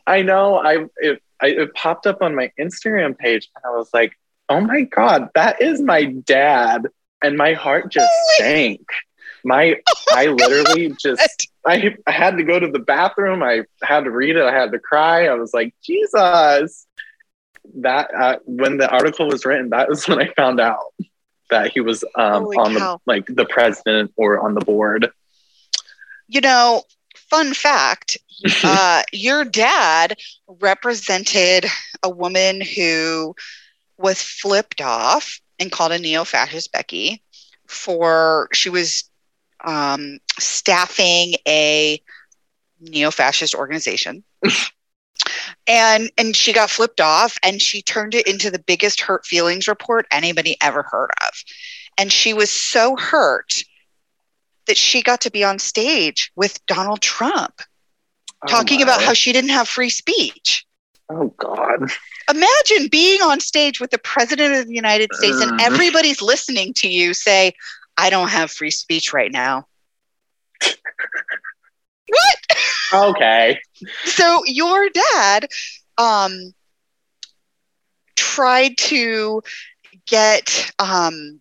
[0.07, 0.57] I know.
[0.57, 4.13] I it, I, it popped up on my Instagram page, and I was like,
[4.49, 6.87] "Oh my god, that is my dad!"
[7.23, 8.87] And my heart just sank.
[9.47, 9.77] My,
[10.11, 13.43] I literally just, I, I had to go to the bathroom.
[13.43, 14.43] I had to read it.
[14.43, 15.27] I had to cry.
[15.27, 16.87] I was like, Jesus.
[17.81, 20.95] That uh, when the article was written, that was when I found out
[21.51, 25.11] that he was um, on the like the president or on the board.
[26.29, 26.83] You know,
[27.29, 28.19] fun fact
[28.65, 31.67] uh, your dad represented
[32.03, 33.35] a woman who
[33.99, 37.23] was flipped off and called a neo-fascist Becky
[37.67, 39.11] for she was
[39.67, 42.01] um, staffing a
[42.81, 44.25] neo-fascist organization.
[45.67, 49.67] and and she got flipped off and she turned it into the biggest hurt feelings
[49.67, 51.33] report anybody ever heard of.
[51.99, 53.65] And she was so hurt
[54.67, 59.33] that she got to be on stage with Donald Trump oh talking about how she
[59.33, 60.65] didn't have free speech.
[61.09, 61.91] Oh God.
[62.29, 66.89] Imagine being on stage with the president of the United States and everybody's listening to
[66.89, 67.53] you say,
[67.97, 69.67] I don't have free speech right now.
[72.09, 72.39] what?
[72.93, 73.59] Okay.
[74.05, 75.49] So your dad
[75.99, 76.53] um
[78.17, 79.43] tried to
[80.07, 81.41] get um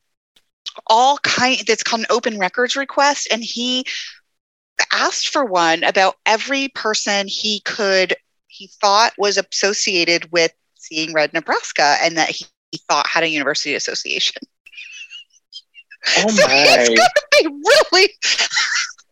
[0.88, 3.86] all kind that's called an open records request and he
[4.92, 8.16] asked for one about every person he could
[8.48, 13.30] he thought was associated with seeing red nebraska and that he, he thought had a
[13.30, 14.42] university association
[16.18, 16.78] oh so my.
[16.80, 18.10] he's gonna be really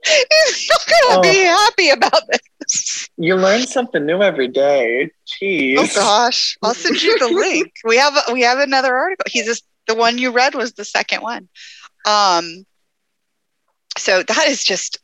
[0.05, 1.21] he's not gonna oh.
[1.21, 2.21] be happy about
[2.59, 7.71] this you learn something new every day jeez oh gosh i'll send you the link
[7.85, 11.21] we have we have another article he's just the one you read was the second
[11.21, 11.49] one.
[12.05, 12.65] Um,
[13.97, 14.97] so that is just,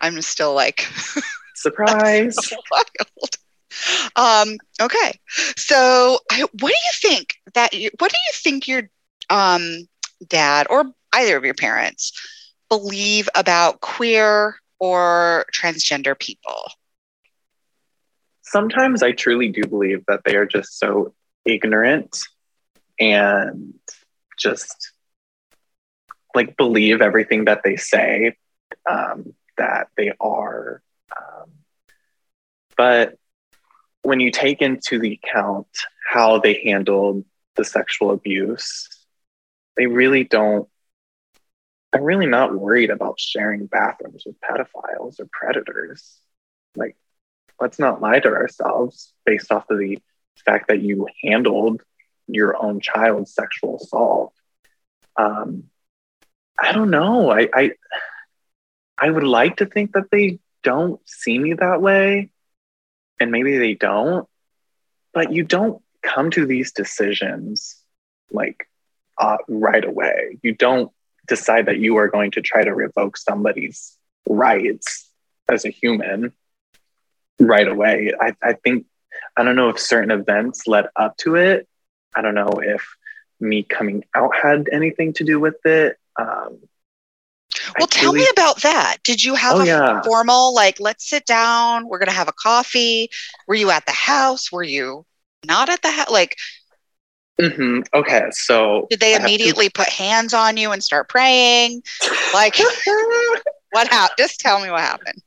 [0.00, 0.86] I'm still like,
[1.54, 2.36] surprise.
[2.70, 3.36] wild.
[4.16, 5.18] Um, okay.
[5.56, 8.90] So I, what do you think that you, what do you think your
[9.28, 9.88] um,
[10.26, 12.12] dad or either of your parents
[12.68, 16.70] believe about queer or transgender people?
[18.42, 22.18] Sometimes I truly do believe that they are just so ignorant
[22.98, 23.74] and
[24.38, 24.92] just
[26.34, 28.36] like believe everything that they say
[28.88, 30.82] um, that they are.
[31.16, 31.50] Um,
[32.76, 33.16] but
[34.02, 35.66] when you take into the account
[36.08, 37.24] how they handled
[37.56, 38.88] the sexual abuse,
[39.76, 40.68] they really don't.
[41.92, 46.18] I'm really not worried about sharing bathrooms with pedophiles or predators.
[46.76, 46.96] Like,
[47.60, 49.98] let's not lie to ourselves based off of the
[50.44, 51.82] fact that you handled
[52.28, 54.32] your own child's sexual assault.
[55.16, 55.64] Um,
[56.58, 57.30] I don't know.
[57.30, 57.70] I, I
[58.96, 62.30] I would like to think that they don't see me that way,
[63.18, 64.28] and maybe they don't.
[65.12, 67.82] But you don't come to these decisions
[68.30, 68.68] like
[69.18, 70.38] uh, right away.
[70.42, 70.92] You don't
[71.30, 73.96] decide that you are going to try to revoke somebody's
[74.28, 75.08] rights
[75.48, 76.32] as a human
[77.38, 78.12] right away.
[78.20, 78.84] I, I think
[79.36, 81.66] I don't know if certain events led up to it,
[82.14, 82.86] I don't know if
[83.40, 85.96] me coming out had anything to do with it.
[86.16, 86.58] Um,
[87.78, 88.98] well, tell me about that.
[89.02, 90.02] Did you have oh, a yeah.
[90.02, 93.08] formal, like, let's sit down, we're going to have a coffee?
[93.48, 94.52] Were you at the house?
[94.52, 95.04] Were you
[95.46, 96.10] not at the house?
[96.10, 96.36] Like,
[97.40, 97.80] mm-hmm.
[97.94, 99.72] okay, so did they immediately to...
[99.72, 101.82] put hands on you and start praying?
[102.34, 102.56] Like,
[103.70, 104.16] what happened?
[104.18, 105.22] Just tell me what happened.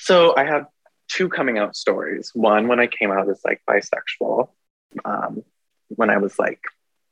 [0.00, 0.66] So I have
[1.08, 2.30] two coming out stories.
[2.34, 4.48] One, when I came out as like bisexual,
[5.04, 5.42] um,
[5.88, 6.60] when I was like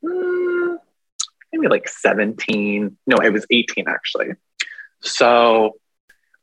[0.03, 0.77] mm,
[1.51, 2.97] maybe like 17.
[3.07, 4.31] No, I was 18 actually.
[5.01, 5.75] So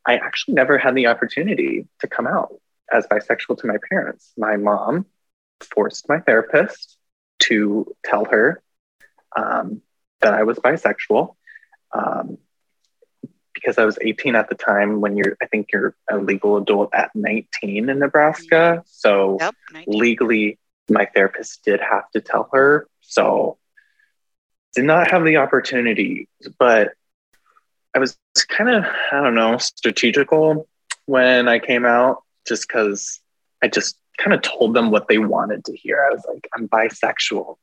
[0.07, 2.55] I actually never had the opportunity to come out
[2.92, 4.33] as bisexual to my parents.
[4.37, 5.07] My mom
[5.75, 6.98] forced my therapist
[7.42, 8.62] to tell her
[9.37, 9.83] um,
[10.20, 11.35] that I was bisexual.
[11.92, 12.38] Um,
[13.55, 16.90] because I was 18 at the time when you're, I think you're a legal adult
[16.94, 18.83] at 19 in Nebraska.
[18.87, 19.55] So yep,
[19.87, 22.88] legally, my therapist did have to tell her.
[23.02, 23.59] So
[24.74, 26.28] did not have the opportunity,
[26.59, 26.92] but
[27.94, 30.66] I was kind of, I don't know, strategical
[31.07, 33.20] when I came out just because
[33.62, 36.06] I just kind of told them what they wanted to hear.
[36.08, 37.56] I was like, I'm bisexual.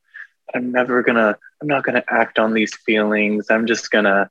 [0.54, 3.46] I'm never gonna, I'm not gonna act on these feelings.
[3.50, 4.30] I'm just gonna,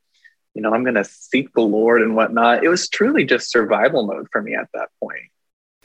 [0.53, 2.63] you know, I'm gonna seek the Lord and whatnot.
[2.63, 5.29] It was truly just survival mode for me at that point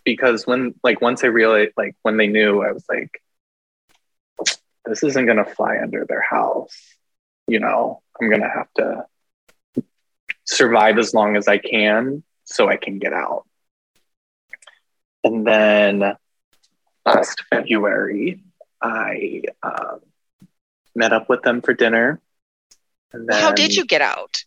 [0.04, 3.22] because when like once I realized like when they knew I was like
[4.84, 6.78] this isn't to fly under their house
[7.46, 9.06] you know I'm to have to
[10.44, 13.46] survive as long as I can so I can get out
[15.24, 16.14] and then
[17.04, 18.40] last February,
[18.80, 20.00] I um,
[20.94, 22.20] met up with them for dinner.
[23.12, 24.44] And then, How did you get out?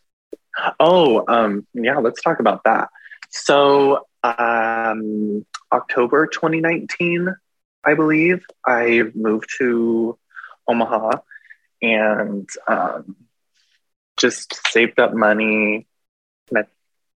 [0.79, 2.89] Oh, um, yeah, let's talk about that.
[3.29, 7.33] So, um, October 2019,
[7.83, 10.17] I believe, I moved to
[10.67, 11.19] Omaha
[11.81, 13.15] and um,
[14.17, 15.87] just saved up money,
[16.51, 16.69] met,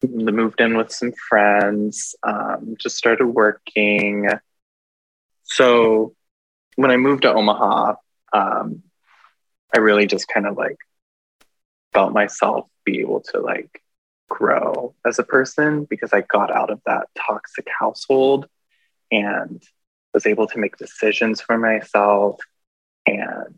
[0.08, 4.30] moved in with some friends, um, just started working.
[5.52, 6.16] So
[6.78, 7.96] when I moved to Omaha,
[8.32, 8.84] um,
[9.76, 10.78] I really just kind of like
[11.94, 13.82] felt myself be able to like
[14.30, 18.48] grow as a person because I got out of that toxic household
[19.12, 19.62] and
[20.14, 22.40] was able to make decisions for myself
[23.06, 23.54] and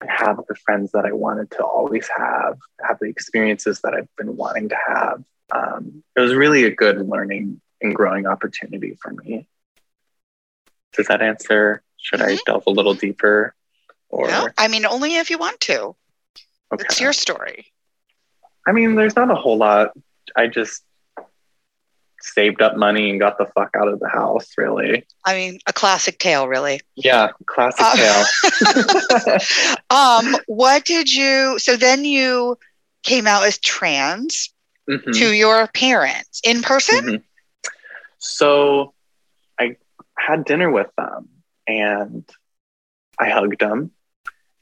[0.00, 4.36] have the friends that I wanted to always have, have the experiences that I've been
[4.36, 5.24] wanting to have.
[5.52, 9.48] Um, it was really a good learning and growing opportunity for me.
[10.94, 11.82] Does that answer?
[11.98, 12.30] Should mm-hmm.
[12.30, 13.54] I delve a little deeper?
[14.08, 15.96] Or no, I mean, only if you want to.
[16.72, 16.84] Okay.
[16.84, 17.66] It's your story.
[18.66, 19.92] I mean, there's not a whole lot.
[20.36, 20.84] I just
[22.20, 25.04] saved up money and got the fuck out of the house, really.
[25.24, 26.80] I mean, a classic tale, really.
[26.94, 29.38] Yeah, classic uh, tale.
[29.90, 32.58] um, what did you so then you
[33.02, 34.52] came out as trans
[34.88, 35.10] mm-hmm.
[35.12, 37.04] to your parents in person?
[37.04, 37.16] Mm-hmm.
[38.18, 38.94] So
[40.26, 41.28] had dinner with them
[41.66, 42.28] and
[43.18, 43.90] I hugged them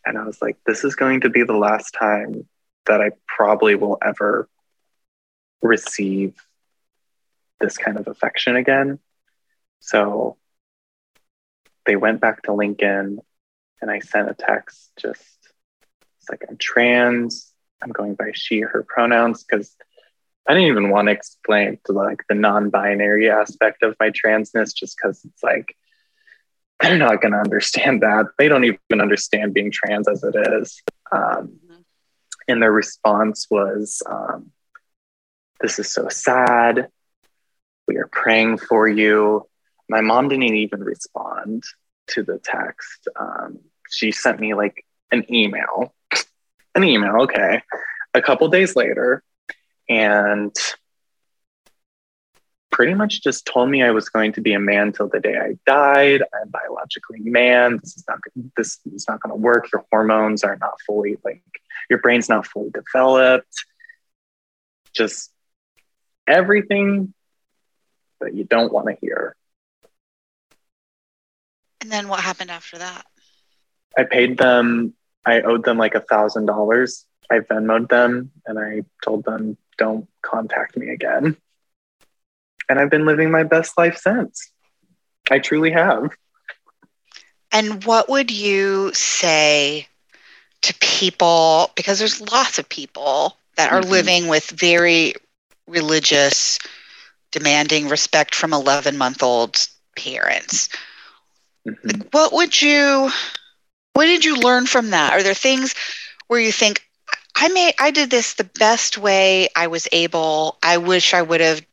[0.04, 2.48] and I was like, this is going to be the last time
[2.86, 4.48] that I probably will ever
[5.62, 6.34] receive
[7.61, 8.98] this kind of affection again.
[9.80, 10.36] So
[11.86, 13.20] they went back to Lincoln
[13.82, 15.24] and I sent a text just
[16.20, 17.52] it's like I'm trans,
[17.82, 19.74] I'm going by she, her pronouns because
[20.49, 24.97] I didn't even want to explain to like the non-binary aspect of my transness just
[24.97, 25.76] because it's like
[26.80, 28.26] they're not going to understand that.
[28.38, 30.82] They don't even understand being trans as it is.
[31.12, 31.80] Um, mm-hmm.
[32.49, 34.51] And their response was, um,
[35.61, 36.88] This is so sad.
[37.86, 39.47] We are praying for you.
[39.88, 41.64] My mom didn't even respond
[42.09, 43.09] to the text.
[43.18, 43.59] Um,
[43.91, 45.95] she sent me like an email,
[46.74, 47.62] an email, okay,
[48.14, 49.22] a couple days later,
[49.91, 50.55] and
[52.70, 55.36] pretty much just told me I was going to be a man till the day
[55.36, 56.22] I died.
[56.22, 57.78] I'm biologically man.
[57.82, 58.20] This is not
[58.57, 59.70] this is not going to work.
[59.72, 61.43] Your hormones are not fully like
[61.91, 63.66] your brain's not fully developed.
[64.95, 65.30] Just
[66.26, 67.12] everything
[68.20, 69.34] that you don't want to hear.
[71.80, 73.05] And then what happened after that?
[73.99, 74.95] I paid them,
[75.26, 77.07] I owed them like a thousand dollars.
[77.31, 81.37] I Venmoed them and I told them, don't contact me again.
[82.68, 84.51] And I've been living my best life since.
[85.31, 86.11] I truly have.
[87.53, 89.87] And what would you say
[90.62, 91.70] to people?
[91.74, 93.91] Because there's lots of people that are mm-hmm.
[93.91, 95.14] living with very
[95.66, 96.59] religious
[97.33, 99.66] demanding respect from 11 month old
[99.97, 100.68] parents.
[101.66, 102.03] Mm-hmm.
[102.11, 103.11] What would you,
[103.95, 105.12] what did you learn from that?
[105.12, 105.74] Are there things
[106.28, 106.87] where you think,
[107.41, 110.59] I may, I did this the best way I was able.
[110.62, 111.64] I wish I would have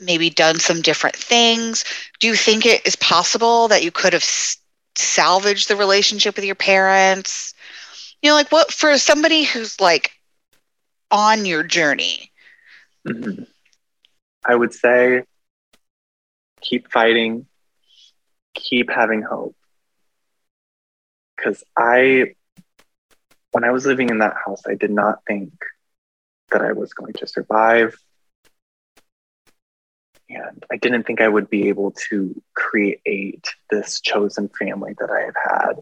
[0.00, 1.84] maybe done some different things.
[2.18, 4.24] Do you think it is possible that you could have
[4.96, 7.54] salvaged the relationship with your parents?
[8.20, 10.10] You know, like what for somebody who's like
[11.12, 12.32] on your journey?
[13.06, 13.44] Mm-hmm.
[14.44, 15.22] I would say
[16.60, 17.46] keep fighting,
[18.54, 19.54] keep having hope.
[21.36, 22.34] Because I,
[23.52, 25.52] when I was living in that house, I did not think
[26.50, 27.96] that I was going to survive.
[30.28, 35.20] And I didn't think I would be able to create this chosen family that I
[35.20, 35.72] have had.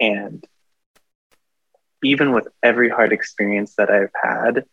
[0.00, 0.44] And
[2.02, 4.64] even with every hard experience that I've had,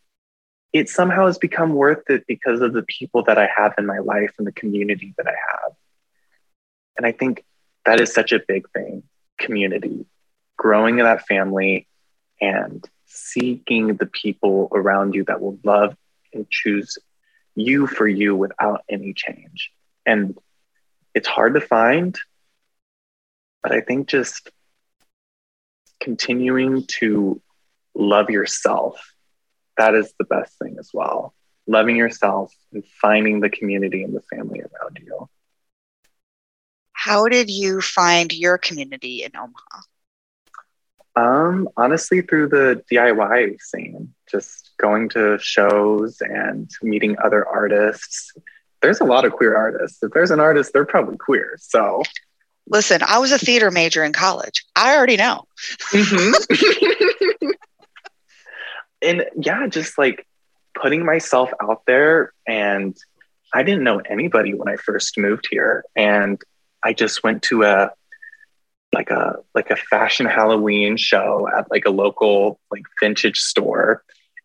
[0.74, 4.00] it somehow has become worth it because of the people that I have in my
[4.00, 5.74] life and the community that I have.
[6.98, 7.46] And I think
[7.86, 9.04] that is such a big thing
[9.38, 10.06] community,
[10.58, 11.88] growing that family
[12.42, 15.96] and seeking the people around you that will love
[16.34, 16.98] and choose
[17.56, 19.72] you for you without any change.
[20.06, 20.38] And
[21.14, 22.18] it's hard to find,
[23.64, 24.50] but I think just
[26.02, 27.42] continuing to
[27.96, 29.00] love yourself
[29.78, 31.34] that is the best thing as well.
[31.68, 35.30] Loving yourself and finding the community and the family around you.
[36.94, 39.82] How did you find your community in Omaha?
[41.16, 48.34] Um, honestly, through the DIY scene, just going to shows and meeting other artists.
[48.82, 50.04] There's a lot of queer artists.
[50.04, 51.58] If there's an artist, they're probably queer.
[51.60, 52.04] So
[52.68, 54.66] Listen, I was a theater major in college.
[54.76, 55.46] I already know.
[55.92, 57.48] Mm-hmm.
[59.02, 60.26] and yeah, just like
[60.74, 62.34] putting myself out there.
[62.48, 62.98] And
[63.54, 65.86] I didn't know anybody when I first moved here.
[65.96, 66.42] And
[66.84, 67.92] I just went to a
[68.96, 74.04] like a like a fashion Halloween show at like a local like vintage store.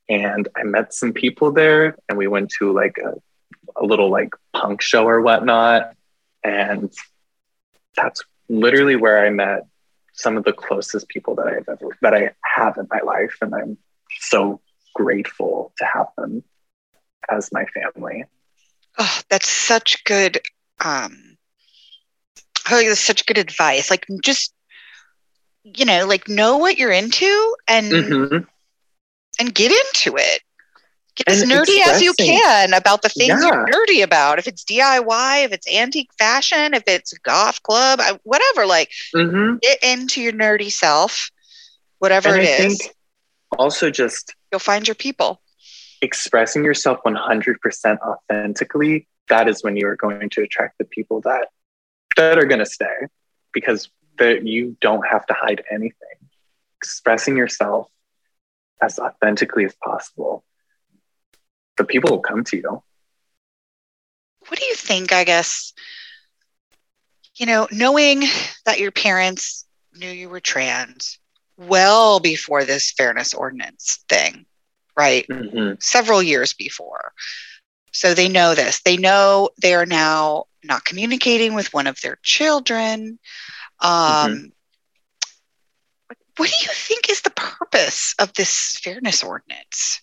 [0.09, 3.15] And I met some people there and we went to like a,
[3.81, 5.95] a little like punk show or whatnot.
[6.43, 6.93] And
[7.97, 9.67] that's literally where I met
[10.13, 13.37] some of the closest people that I've ever that I have in my life.
[13.41, 13.79] And I'm
[14.19, 14.61] so
[14.95, 16.43] grateful to have them
[17.31, 18.25] as my family.
[18.99, 20.41] Oh, that's such good
[20.85, 21.30] um
[22.71, 23.91] oh, that's such good advice.
[23.91, 24.53] Like just
[25.65, 28.37] you know, like know what you're into and Mm-hmm.
[29.41, 30.41] and get into it.
[31.17, 34.39] Get as And nerdy as you can about the things you're nerdy about.
[34.39, 39.57] If it's DIY, if it's antique fashion, if it's golf club, whatever, like Mm-hmm.
[39.61, 41.31] get into your nerdy self,
[41.99, 42.89] whatever And it I is.
[43.59, 45.41] also just You'll find your people.
[46.01, 51.49] expressing yourself 100% authentically, that is when you are going to attract the people that
[52.21, 53.07] that are going to stay
[53.53, 56.19] because that you don't have to hide anything.
[56.77, 57.89] Expressing yourself
[58.83, 60.45] as authentically as possible,
[61.77, 62.83] the people will come to you.
[64.49, 65.13] What do you think?
[65.13, 65.73] I guess,
[67.37, 68.25] you know, knowing
[68.67, 71.19] that your parents knew you were trans
[71.57, 74.47] well before this fairness ordinance thing,
[74.97, 75.27] right?
[75.29, 75.83] Mhm.
[75.83, 77.13] Several years before.
[77.93, 78.81] So they know this.
[78.83, 83.19] They know they are now not communicating with one of their children.
[83.81, 84.53] Um,
[86.37, 90.01] What do you think is the purpose of this fairness ordinance?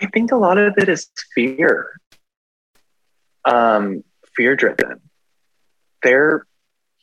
[0.00, 1.98] I think a lot of it is fear,
[3.44, 4.04] um,
[4.36, 5.00] fear driven.
[6.02, 6.46] Their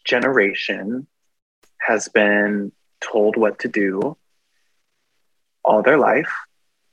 [0.06, 1.08] generation
[1.80, 2.72] has been
[3.02, 4.18] told what to do
[5.66, 6.32] all their life.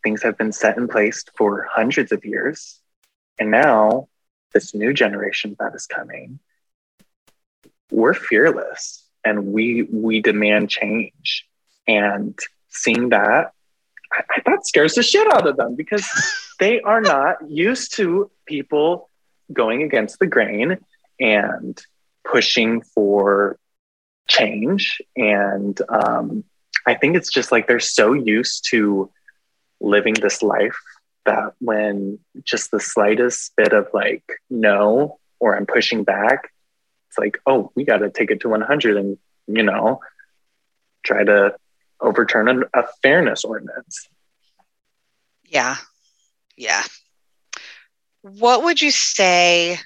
[0.09, 2.81] Things have been set in place for hundreds of years.
[3.39, 4.09] And now,
[4.55, 6.39] this new generation that is coming,
[7.91, 11.47] we're fearless and we we demand change.
[11.87, 12.39] And
[12.71, 13.53] seeing that
[14.11, 16.07] I, I- that scares the shit out of them because
[16.59, 19.11] they are not used to people
[19.53, 20.79] going against the grain
[21.21, 21.79] and
[22.25, 23.59] pushing for
[24.27, 25.03] change.
[25.19, 26.45] And um,
[26.87, 29.11] I think it's just like they're so used to
[29.81, 30.77] living this life
[31.27, 36.51] that when just the slightest bit of like no or I'm pushing back,
[37.09, 40.01] it's like, oh, we got to take it to 100 and, you know,
[41.03, 41.55] try to
[42.01, 44.09] overturn an, a fairness ordinance.
[45.45, 45.77] Yeah.
[46.57, 46.83] Yeah.
[48.23, 49.79] What would you say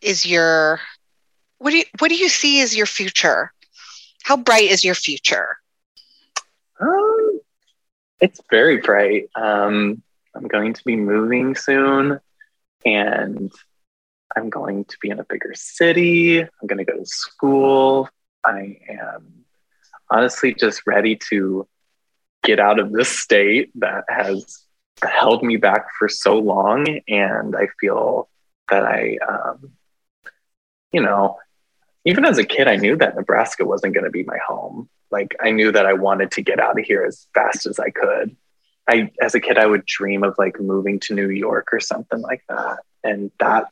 [0.00, 0.80] is your
[1.58, 3.52] what do you what do you see as your future?
[4.22, 5.56] How bright is your future?
[6.80, 7.13] Um,
[8.20, 9.28] it's very bright.
[9.34, 10.02] Um,
[10.34, 12.20] I'm going to be moving soon,
[12.84, 13.52] and
[14.36, 16.40] I'm going to be in a bigger city.
[16.40, 18.08] I'm going to go to school.
[18.44, 19.44] I am
[20.10, 21.66] honestly just ready to
[22.42, 24.64] get out of this state that has
[25.02, 28.28] held me back for so long, and I feel
[28.70, 29.72] that I, um,
[30.92, 31.38] you know,
[32.04, 35.34] even as a kid, I knew that Nebraska wasn't going to be my home like
[35.40, 38.36] I knew that I wanted to get out of here as fast as I could.
[38.88, 42.20] I as a kid I would dream of like moving to New York or something
[42.20, 42.78] like that.
[43.02, 43.68] And that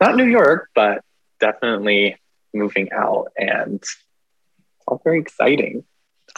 [0.00, 1.02] not New York, but
[1.40, 2.16] definitely
[2.54, 3.96] moving out and it's
[4.86, 5.84] all very exciting.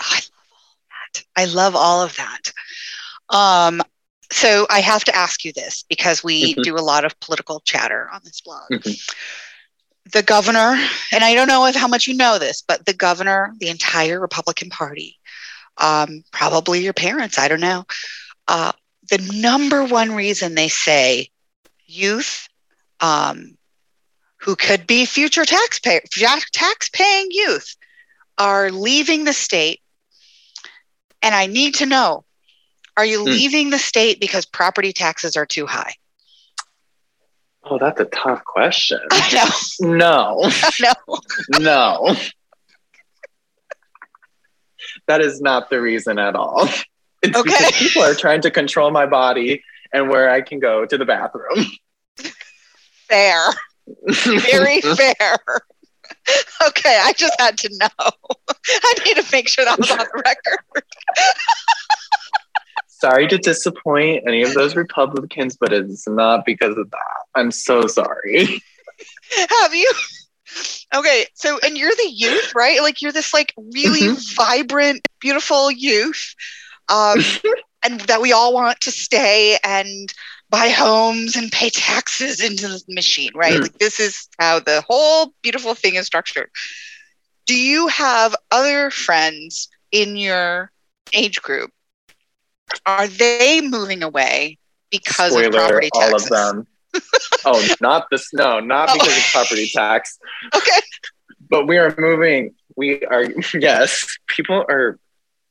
[0.00, 1.24] Oh, I love all of that.
[1.36, 2.44] I love all of that.
[3.28, 3.82] Um,
[4.30, 6.62] so I have to ask you this because we Mhm.
[6.62, 8.70] do a lot of political chatter on this blog.
[8.70, 8.96] Mhm.
[10.10, 10.76] The governor,
[11.12, 14.18] and I don't know if how much you know this, but the governor, the entire
[14.20, 15.18] Republican Party,
[15.78, 17.84] um, probably your parents, I don't know.
[18.48, 18.72] Uh,
[19.10, 21.30] the number one reason they say
[21.86, 22.48] youth
[23.00, 23.56] um,
[24.40, 26.00] who could be future taxpayer
[26.52, 27.76] tax paying youth
[28.38, 29.80] are leaving the state
[31.22, 32.24] and i need to know
[32.96, 33.30] are you Hmm.
[33.30, 35.94] leaving the state because property taxes are too high
[37.64, 39.00] Oh, that's a tough question.
[39.80, 40.48] No,
[40.80, 40.94] no
[41.60, 42.16] no.
[45.06, 46.68] that is not the reason at all.
[47.22, 47.42] It's Okay.
[47.50, 51.04] because people are trying to control my body and where I can go to the
[51.04, 51.66] bathroom.
[53.08, 53.50] fair
[54.06, 55.36] very fair
[56.66, 57.88] okay i just had to know
[58.68, 60.84] i need to make sure that was on the record
[63.02, 67.22] sorry to disappoint any of those Republicans, but it's not because of that.
[67.34, 68.46] I'm so sorry.
[69.50, 69.92] Have you?
[70.94, 72.80] Okay, so and you're the youth, right?
[72.80, 74.34] Like you're this like really mm-hmm.
[74.36, 76.34] vibrant, beautiful youth,
[76.88, 77.18] um,
[77.84, 80.12] and that we all want to stay and
[80.48, 83.54] buy homes and pay taxes into the machine, right?
[83.54, 83.62] Mm.
[83.62, 86.50] Like this is how the whole beautiful thing is structured.
[87.46, 90.70] Do you have other friends in your
[91.12, 91.70] age group?
[92.86, 94.58] Are they moving away
[94.90, 96.30] because Spoiler, of property taxes?
[96.30, 96.66] All of them.
[97.44, 98.32] oh, not this.
[98.32, 98.94] No, not oh.
[98.94, 100.18] because of property tax.
[100.54, 100.80] Okay.
[101.48, 102.54] But we are moving.
[102.76, 104.98] We are, yes, people are,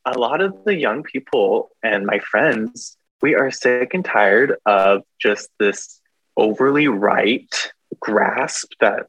[0.04, 5.04] a lot of the young people and my friends, we are sick and tired of
[5.22, 6.02] just this
[6.36, 9.06] overly right grasp that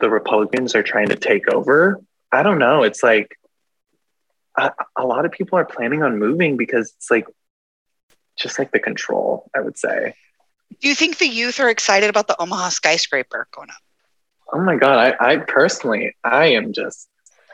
[0.00, 2.00] the Republicans are trying to take over.
[2.32, 2.82] I don't know.
[2.82, 3.38] It's like
[4.58, 7.26] a, a lot of people are planning on moving because it's like
[8.38, 10.14] just like the control, I would say.
[10.80, 13.76] Do you think the youth are excited about the Omaha skyscraper going up?
[14.52, 15.14] Oh my God.
[15.20, 17.08] I, I personally, I am just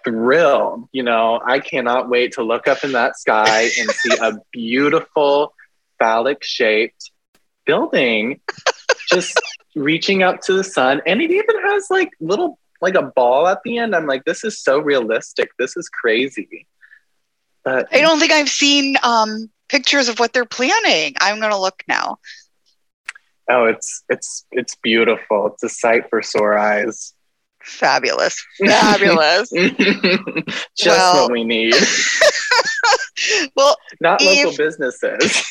[0.04, 0.88] thrilled.
[0.92, 5.54] You know, I cannot wait to look up in that sky and see a beautiful
[5.98, 7.10] phallic shaped
[7.66, 8.40] building
[9.10, 9.38] just
[9.74, 11.02] reaching up to the sun.
[11.06, 13.94] And it even has like little, like a ball at the end.
[13.94, 15.50] I'm like, this is so realistic.
[15.58, 16.66] This is crazy.
[17.64, 21.14] But I don't think I've seen um, pictures of what they're planning.
[21.20, 22.18] I'm going to look now.
[23.50, 25.46] Oh, it's it's it's beautiful.
[25.48, 27.14] It's a sight for sore eyes.
[27.62, 28.44] Fabulous.
[28.66, 29.50] Fabulous.
[30.76, 31.74] Just well, what we need.
[33.56, 35.42] well, not Eve, local businesses.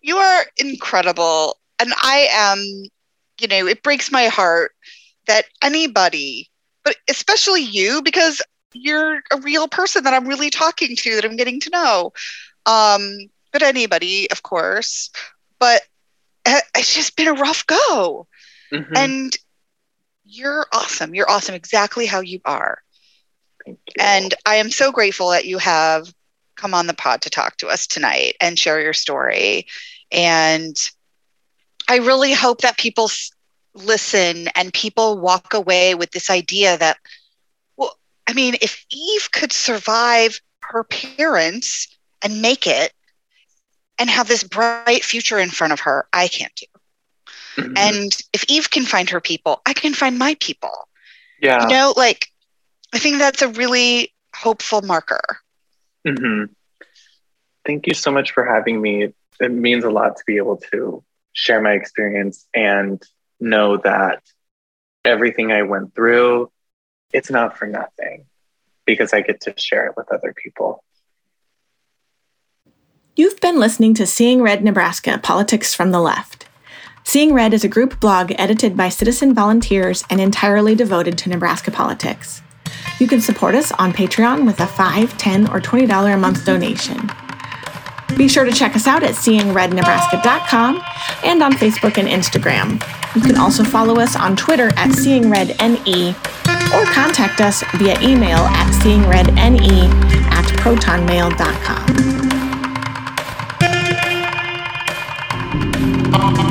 [0.00, 1.58] you are incredible.
[1.78, 2.58] And I am,
[3.40, 4.72] you know, it breaks my heart
[5.26, 6.48] that anybody,
[6.84, 8.40] but especially you, because
[8.72, 12.12] you're a real person that I'm really talking to, that I'm getting to know.
[12.66, 15.10] Um, but anybody, of course.
[15.58, 15.82] But
[16.44, 18.26] it's just been a rough go.
[18.72, 18.96] Mm-hmm.
[18.96, 19.36] And
[20.24, 21.14] you're awesome.
[21.14, 22.82] You're awesome exactly how you are.
[23.66, 23.76] You.
[23.98, 26.12] And I am so grateful that you have
[26.56, 29.66] come on the pod to talk to us tonight and share your story.
[30.10, 30.76] And
[31.88, 33.10] I really hope that people
[33.74, 36.96] listen and people walk away with this idea that,
[37.76, 37.96] well,
[38.26, 41.88] I mean, if Eve could survive her parents
[42.22, 42.92] and make it,
[43.98, 46.66] and have this bright future in front of her I can't do.
[47.62, 47.76] Mm-hmm.
[47.76, 50.72] And if Eve can find her people, I can find my people.
[51.40, 51.62] Yeah.
[51.62, 52.28] You know, like
[52.94, 55.38] I think that's a really hopeful marker.
[56.06, 56.52] Mm-hmm.
[57.66, 59.12] Thank you so much for having me.
[59.40, 61.02] It means a lot to be able to
[61.32, 63.02] share my experience and
[63.40, 64.22] know that
[65.04, 66.50] everything I went through,
[67.12, 68.26] it's not for nothing
[68.86, 70.82] because I get to share it with other people.
[73.18, 76.46] You've been listening to Seeing Red Nebraska Politics from the Left.
[77.02, 81.70] Seeing Red is a group blog edited by citizen volunteers and entirely devoted to Nebraska
[81.70, 82.42] politics.
[83.00, 87.10] You can support us on Patreon with a $5, $10, or $20 a month donation.
[88.18, 90.82] Be sure to check us out at seeingrednebraska.com
[91.24, 92.72] and on Facebook and Instagram.
[93.16, 96.14] You can also follow us on Twitter at seeingredne
[96.74, 99.90] or contact us via email at seeingredne
[100.32, 102.25] at protonmail.com.
[106.18, 106.45] Thank you.